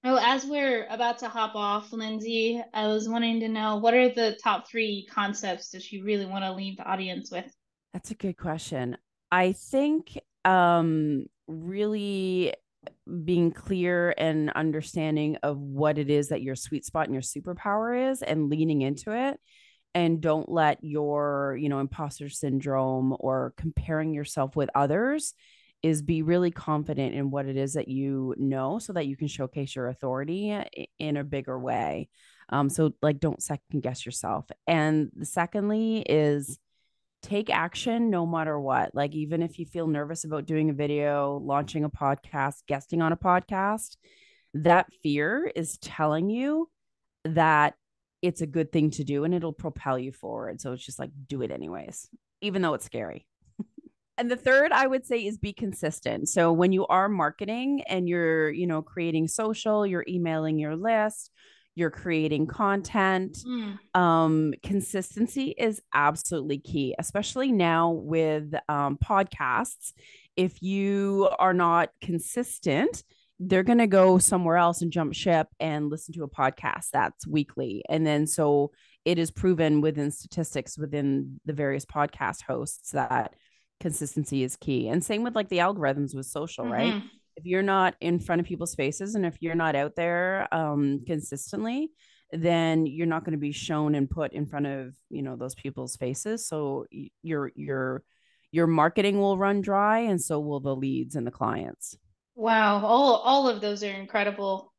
Well, 0.08 0.20
as 0.20 0.46
we're 0.46 0.86
about 0.86 1.20
to 1.20 1.28
hop 1.28 1.54
off, 1.54 1.91
Lyndsay, 1.91 2.63
I 2.74 2.88
was 2.88 3.10
wanting 3.10 3.41
to 3.41 3.50
know 3.50 3.76
what 3.76 3.93
are 3.93 4.08
the 4.08 4.38
top 4.41 4.65
three 4.65 5.06
concepts 5.12 5.72
that 5.72 5.91
you 5.91 6.06
really 6.06 6.26
want 6.26 6.46
to 6.46 6.54
leave 6.54 6.78
the 6.78 6.86
audience 6.86 7.30
with? 7.30 7.54
That's 7.91 8.12
a 8.12 8.15
good 8.15 8.38
question. 8.38 8.96
I 9.34 9.52
think 9.52 10.17
um, 10.46 11.26
really 11.50 12.54
being 13.26 13.52
clear 13.52 14.15
and 14.17 14.50
understanding 14.52 15.39
of 15.43 15.58
what 15.58 15.98
it 15.98 16.10
is 16.10 16.30
that 16.30 16.41
your 16.41 16.56
sweet 16.56 16.86
spot 16.86 17.10
and 17.10 17.13
your 17.13 17.22
superpower 17.22 18.10
is 18.10 18.22
and 18.22 18.50
leaning 18.50 18.84
into 18.84 19.12
it 19.12 19.38
and 19.93 20.22
don't 20.22 20.48
let 20.48 20.82
your 20.82 21.58
you 21.60 21.67
know 21.67 21.80
imposter 21.80 22.30
syndrome 22.30 23.13
or 23.20 23.54
comparing 23.58 24.13
yourself 24.13 24.56
with 24.56 24.70
others 24.74 25.34
is 25.84 26.02
be 26.02 26.22
really 26.22 26.52
confident 26.52 27.16
in 27.16 27.30
what 27.30 27.46
it 27.46 27.56
is 27.56 27.74
that 27.74 27.88
you 27.88 28.34
know 28.38 28.80
so 28.80 28.94
that 28.94 29.08
you 29.08 29.16
can 29.16 29.28
showcase 29.28 29.76
your 29.76 29.88
authority 29.88 30.58
in 31.00 31.18
a 31.18 31.24
bigger 31.24 31.58
way. 31.60 32.10
Um, 32.50 32.70
so 32.70 32.94
like 33.02 33.20
don't 33.20 33.42
second 33.42 33.84
guess 33.84 34.06
yourself. 34.06 34.46
And 34.66 35.12
secondly 35.24 36.00
is 36.00 36.60
take 37.22 37.50
action 37.50 38.10
no 38.10 38.26
matter 38.26 38.60
what. 38.60 38.96
Like 38.96 39.13
even 39.13 39.42
if 39.42 39.60
you 39.60 39.66
feel 39.66 39.88
nervous 39.88 40.24
about 40.24 40.46
doing 40.46 40.70
a 40.70 40.74
video, 40.74 41.42
launching 41.44 41.84
a 41.84 41.90
podcast, 41.90 42.63
guesting 42.68 43.02
on 43.02 43.12
a 43.12 43.18
podcast, 43.18 43.98
that 44.54 44.88
fear 45.04 45.52
is 45.56 45.78
telling 45.78 46.30
you 46.30 46.70
that 47.26 47.76
it's 48.22 48.42
a 48.42 48.48
good 48.48 48.72
thing 48.72 48.90
to 48.92 49.04
do 49.04 49.24
and 49.24 49.34
it'll 49.34 49.54
propel 49.54 50.00
you 50.00 50.12
forward. 50.12 50.60
So 50.62 50.74
it's 50.74 50.86
just 50.86 51.00
like 51.00 51.12
do 51.28 51.42
it 51.42 51.52
anyways, 51.52 52.10
even 52.42 52.62
though 52.62 52.74
it's 52.74 52.86
scary. 52.86 53.28
And 54.17 54.32
the 54.32 54.36
third 54.36 54.71
I 54.71 54.88
would 54.88 55.06
say 55.06 55.25
is 55.25 55.38
be 55.38 55.53
consistent. 55.53 56.30
So 56.30 56.51
when 56.51 56.71
you 56.71 56.88
are 56.88 57.08
marketing 57.08 57.84
and 57.88 58.10
you're, 58.10 58.49
you 58.49 58.65
know, 58.65 58.82
creating 58.82 59.27
social, 59.27 59.86
you're 59.86 60.06
emailing 60.08 60.58
your 60.58 60.75
list, 60.75 61.32
you're 61.75 61.91
creating 61.91 62.47
content, 62.47 63.38
mm. 63.47 63.77
um, 63.93 64.56
consistency 64.63 65.53
is 65.56 65.80
absolutely 65.93 66.58
key, 66.58 66.95
especially 66.97 67.51
now 67.51 67.91
with 67.91 68.56
um, 68.67 68.97
podcasts. 68.97 69.93
If 70.36 70.63
you 70.63 71.30
are 71.38 71.53
not 71.53 71.89
consistent, 72.01 73.03
they're 73.39 73.62
going 73.62 73.77
to 73.77 73.88
go 73.88 74.17
somewhere 74.17 74.58
else 74.58 74.82
and 74.82 74.91
jump 74.91 75.13
ship 75.13 75.47
and 75.60 75.91
listen 75.91 76.15
to 76.15 76.23
a 76.23 76.30
podcast 76.30 76.89
that's 76.91 77.27
weekly. 77.27 77.84
And 77.88 78.08
then 78.08 78.25
so 78.25 78.71
it 79.06 79.19
is 79.19 79.30
proven 79.30 79.80
within 79.82 80.10
statistics 80.10 80.77
within 80.77 81.39
the 81.45 81.53
various 81.53 81.86
podcast 81.86 82.41
hosts 82.41 82.91
that 82.91 83.36
consistency 83.80 84.44
is 84.44 84.56
key. 84.56 84.88
And 84.88 85.04
same 85.04 85.24
with 85.24 85.36
like 85.36 85.50
the 85.50 85.60
algorithms 85.60 86.16
with 86.16 86.26
social, 86.26 86.66
mm-hmm. 86.66 86.74
right? 86.74 87.04
If 87.36 87.46
you're 87.46 87.62
not 87.62 87.96
in 88.02 88.20
front 88.20 88.42
of 88.42 88.48
people's 88.48 88.76
faces 88.76 89.16
and 89.16 89.26
if 89.26 89.38
you're 89.42 89.56
not 89.56 89.76
out 89.76 89.96
there 89.96 90.48
um, 90.52 91.04
consistently, 91.06 91.92
then 92.32 92.86
you're 92.86 93.08
not 93.08 93.24
going 93.24 93.34
to 93.34 93.38
be 93.38 93.52
shown 93.52 93.96
and 93.96 94.10
put 94.10 94.34
in 94.34 94.46
front 94.46 94.66
of 94.66 94.96
you 95.10 95.22
know 95.22 95.36
those 95.36 95.56
people's 95.56 95.96
faces. 95.96 96.48
So 96.48 96.86
your 97.22 97.52
your 97.56 98.04
your 98.52 98.68
marketing 98.68 99.20
will 99.20 99.38
run 99.38 99.62
dry, 99.62 100.00
and 100.00 100.22
so 100.22 100.40
will 100.40 100.60
the 100.60 100.76
leads 100.76 101.16
and 101.16 101.26
the 101.26 101.32
clients. 101.32 101.98
Wow, 102.36 102.86
all 102.86 103.16
all 103.16 103.48
of 103.48 103.62
those 103.62 103.84
are 103.84 103.92
incredible. 103.92 104.74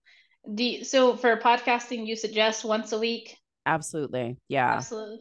Do 0.53 0.65
you, 0.65 0.85
so 0.85 1.17
for 1.17 1.37
podcasting, 1.37 2.07
you 2.07 2.17
suggest 2.17 2.65
once 2.65 2.92
a 2.92 2.99
week? 2.99 3.37
Absolutely, 3.67 4.37
yeah, 4.49 4.75
absolutely. 4.75 5.21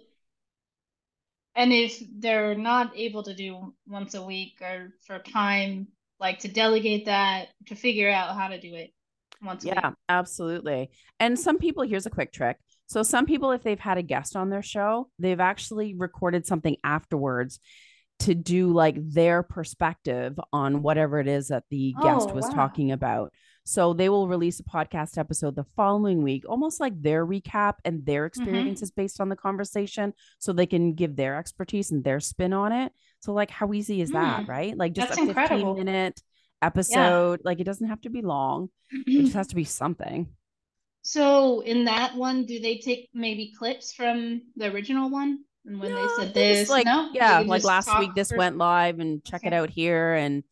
And 1.57 1.73
if 1.73 2.01
they're 2.19 2.55
not 2.55 2.91
able 2.95 3.23
to 3.23 3.33
do 3.33 3.73
once 3.87 4.13
a 4.13 4.23
week 4.23 4.61
or 4.61 4.93
for 5.05 5.17
time, 5.19 5.87
like 6.19 6.39
to 6.39 6.47
delegate 6.47 7.05
that, 7.05 7.47
to 7.65 7.75
figure 7.75 8.09
out 8.09 8.35
how 8.35 8.47
to 8.47 8.59
do 8.59 8.73
it 8.75 8.91
once 9.41 9.65
yeah, 9.65 9.91
absolutely. 10.07 10.91
And 11.19 11.37
some 11.37 11.57
people, 11.57 11.83
here's 11.83 12.05
a 12.05 12.11
quick 12.11 12.31
trick. 12.31 12.57
So 12.85 13.03
some 13.03 13.25
people, 13.25 13.51
if 13.51 13.63
they've 13.63 13.79
had 13.79 13.97
a 13.97 14.03
guest 14.03 14.35
on 14.35 14.49
their 14.49 14.61
show, 14.61 15.09
they've 15.19 15.39
actually 15.39 15.95
recorded 15.95 16.45
something 16.45 16.77
afterwards 16.83 17.59
to 18.19 18.33
do 18.33 18.71
like 18.71 18.95
their 18.97 19.43
perspective 19.43 20.39
on 20.53 20.81
whatever 20.81 21.19
it 21.19 21.27
is 21.27 21.49
that 21.49 21.63
the 21.69 21.93
guest 22.01 22.29
oh, 22.29 22.33
was 22.33 22.45
wow. 22.45 22.51
talking 22.51 22.91
about. 22.91 23.33
So 23.69 23.91
they 23.91 24.07
will 24.07 24.29
release 24.29 24.61
a 24.61 24.63
podcast 24.63 25.17
episode 25.17 25.57
the 25.57 25.65
following 25.75 26.23
week, 26.23 26.45
almost 26.47 26.79
like 26.79 27.01
their 27.01 27.25
recap 27.27 27.73
and 27.83 28.05
their 28.05 28.23
Mm-hmm. 28.23 28.27
experiences 28.27 28.91
based 28.91 29.19
on 29.19 29.27
the 29.27 29.35
conversation, 29.35 30.13
so 30.39 30.53
they 30.53 30.65
can 30.65 30.93
give 30.93 31.17
their 31.17 31.35
expertise 31.35 31.91
and 31.91 32.01
their 32.01 32.21
spin 32.21 32.53
on 32.53 32.71
it. 32.71 32.93
So, 33.19 33.33
like, 33.33 33.51
how 33.51 33.73
easy 33.73 33.99
is 33.99 34.11
that, 34.11 34.43
Mm, 34.43 34.47
right? 34.47 34.77
Like, 34.77 34.93
just 34.93 35.09
that's 35.09 35.17
a 35.19 35.25
15 35.25 35.37
incredible. 35.41 35.75
minute 35.75 36.21
episode. 36.61 37.41
Like, 37.43 37.59
it 37.59 37.65
doesn't 37.65 37.89
have 37.89 37.99
to 38.01 38.09
be 38.09 38.21
long, 38.21 38.69
it 38.89 39.21
just 39.21 39.33
has 39.33 39.47
to 39.47 39.55
be 39.55 39.65
something. 39.65 40.29
So 41.01 41.59
in 41.61 41.83
that 41.85 42.15
one, 42.15 42.45
do 42.45 42.59
they 42.59 42.77
take 42.77 43.09
maybe 43.13 43.53
clips 43.57 43.91
from 43.93 44.43
the 44.55 44.71
original 44.71 45.09
one? 45.09 45.39
And 45.65 45.79
when 45.81 45.93
they 45.93 46.01
No, 46.03 46.07
said 46.07 46.33
they 46.33 46.53
just, 46.53 46.61
this, 46.61 46.69
like, 46.69 46.85
no, 46.85 47.09
yeah, 47.13 47.39
like 47.39 47.65
last 47.65 47.97
week, 47.99 48.15
this 48.15 48.29
for- 48.29 48.37
went 48.37 48.57
live 48.57 48.99
and 48.99 49.21
check 49.25 49.41
it 49.45 49.51
out 49.53 49.69
here. 49.69 50.13
And, 50.13 50.43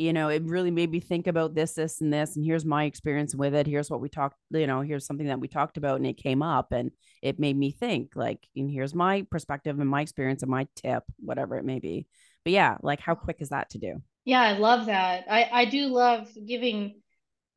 you 0.00 0.12
know, 0.14 0.28
it 0.28 0.42
really 0.44 0.70
made 0.70 0.90
me 0.90 1.00
think 1.00 1.26
about 1.26 1.54
this, 1.54 1.74
this, 1.74 2.00
and 2.00 2.12
this. 2.12 2.36
And 2.36 2.44
here's 2.44 2.64
my 2.64 2.84
experience 2.84 3.34
with 3.34 3.54
it. 3.54 3.66
Here's 3.66 3.90
what 3.90 4.00
we 4.00 4.08
talked, 4.08 4.36
you 4.50 4.66
know, 4.66 4.80
here's 4.80 5.06
something 5.06 5.26
that 5.26 5.40
we 5.40 5.48
talked 5.48 5.76
about 5.76 5.96
and 5.96 6.06
it 6.06 6.16
came 6.16 6.42
up 6.42 6.72
and 6.72 6.90
it 7.22 7.38
made 7.38 7.56
me 7.56 7.70
think, 7.70 8.12
like, 8.16 8.40
and 8.56 8.70
here's 8.70 8.94
my 8.94 9.26
perspective 9.30 9.78
and 9.78 9.90
my 9.90 10.00
experience 10.00 10.42
and 10.42 10.50
my 10.50 10.66
tip, 10.74 11.04
whatever 11.18 11.56
it 11.58 11.64
may 11.66 11.80
be. 11.80 12.06
But 12.44 12.54
yeah, 12.54 12.78
like, 12.82 13.00
how 13.00 13.14
quick 13.14 13.36
is 13.40 13.50
that 13.50 13.70
to 13.70 13.78
do? 13.78 14.02
Yeah, 14.24 14.40
I 14.40 14.52
love 14.52 14.86
that. 14.86 15.24
I 15.28 15.48
I 15.52 15.64
do 15.66 15.86
love 15.88 16.28
giving 16.46 17.02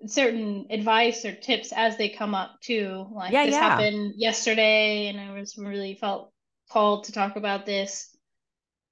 certain 0.07 0.67
advice 0.71 1.25
or 1.25 1.35
tips 1.35 1.73
as 1.73 1.97
they 1.97 2.09
come 2.09 2.35
up 2.35 2.59
too. 2.61 3.07
Like 3.11 3.33
Yeah, 3.33 3.43
this 3.43 3.55
yeah. 3.55 3.59
happened 3.59 4.15
yesterday, 4.17 5.07
and 5.07 5.19
I 5.19 5.33
was 5.33 5.57
really 5.57 5.95
felt 5.95 6.33
called 6.71 7.05
to 7.05 7.13
talk 7.13 7.37
about 7.37 7.65
this. 7.65 8.15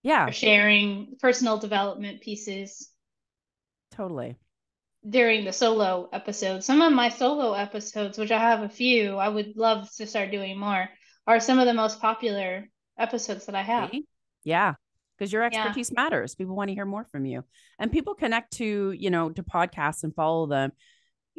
Yeah, 0.04 0.32
sharing 0.32 1.16
personal 1.20 1.58
development 1.58 2.22
pieces 2.22 2.90
totally. 3.92 4.38
during 5.10 5.46
the 5.46 5.54
solo 5.54 6.10
episodes. 6.14 6.66
Some 6.66 6.82
of 6.82 6.94
my 6.94 7.10
solo 7.10 7.54
episodes, 7.54 8.18
which 8.18 8.32
I 8.32 8.40
have 8.40 8.62
a 8.62 8.70
few, 8.70 9.18
I 9.18 9.30
would 9.30 9.56
love 9.58 9.90
to 9.96 10.06
start 10.08 10.32
doing 10.32 10.58
more, 10.60 10.90
are 11.28 11.40
some 11.40 11.60
of 11.60 11.66
the 11.66 11.74
most 11.74 12.00
popular 12.00 12.68
episodes 12.98 13.46
that 13.48 13.56
I 13.56 13.64
have. 13.64 13.92
Yeah. 14.44 14.76
Because 15.18 15.32
your 15.32 15.44
Yeah. 15.48 15.48
expertise 15.48 15.92
matters. 15.92 16.36
People 16.36 16.56
want 16.56 16.70
to 16.70 16.74
hear 16.76 16.86
more 16.86 17.06
from 17.06 17.26
you. 17.26 17.44
And 17.80 17.92
people 17.92 18.16
connect 18.16 18.54
to, 18.54 18.92
you 18.92 19.10
know, 19.10 19.30
to 19.32 19.44
podcasts 19.44 20.04
and 20.04 20.14
follow 20.16 20.48
them. 20.48 20.72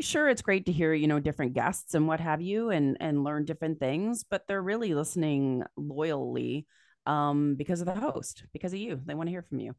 Sure, 0.00 0.28
it's 0.28 0.42
great 0.42 0.66
to 0.66 0.72
hear, 0.72 0.94
you 0.94 1.08
know, 1.08 1.20
different 1.20 1.54
guests 1.54 1.94
and 1.94 2.08
what 2.08 2.20
have 2.20 2.40
you 2.42 2.70
and 2.70 2.96
and 3.00 3.24
learn 3.24 3.44
different 3.44 3.80
things, 3.80 4.24
but 4.24 4.46
they're 4.48 4.62
really 4.62 4.94
listening 4.94 5.64
loyally 5.76 6.66
um 7.06 7.56
because 7.56 7.80
of 7.80 7.86
the 7.86 7.96
host, 7.96 8.44
because 8.52 8.72
of 8.72 8.80
you. 8.80 9.00
They 9.06 9.14
want 9.14 9.28
to 9.28 9.32
hear 9.32 9.42
from 9.42 9.60
you. 9.60 9.74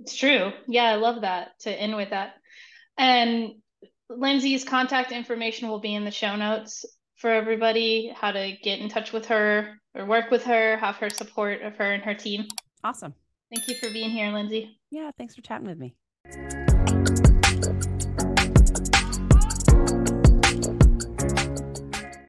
It's 0.00 0.16
true. 0.16 0.52
Yeah, 0.66 0.84
I 0.84 0.96
love 0.96 1.22
that 1.22 1.58
to 1.60 1.70
end 1.70 1.94
with 1.96 2.10
that. 2.10 2.34
And 2.96 3.52
Lyndsay's 4.10 4.64
contact 4.64 5.12
information 5.12 5.68
will 5.68 5.80
be 5.80 5.94
in 5.94 6.04
the 6.04 6.10
show 6.10 6.36
notes 6.36 6.84
for 7.16 7.30
everybody, 7.30 8.12
how 8.14 8.32
to 8.32 8.56
get 8.62 8.80
in 8.80 8.88
touch 8.88 9.12
with 9.12 9.26
her 9.26 9.78
or 9.94 10.06
work 10.06 10.30
with 10.30 10.44
her, 10.44 10.76
have 10.78 10.96
her 10.96 11.10
support 11.10 11.62
of 11.62 11.76
her 11.76 11.92
and 11.92 12.02
her 12.02 12.14
team. 12.14 12.46
Awesome. 12.82 13.14
Thank 13.54 13.68
you 13.68 13.74
for 13.74 13.90
being 13.90 14.10
here, 14.10 14.32
Lindsay. 14.32 14.78
Yeah, 14.90 15.10
thanks 15.18 15.34
for 15.34 15.42
chatting 15.42 15.66
with 15.66 15.78
me. 15.78 15.94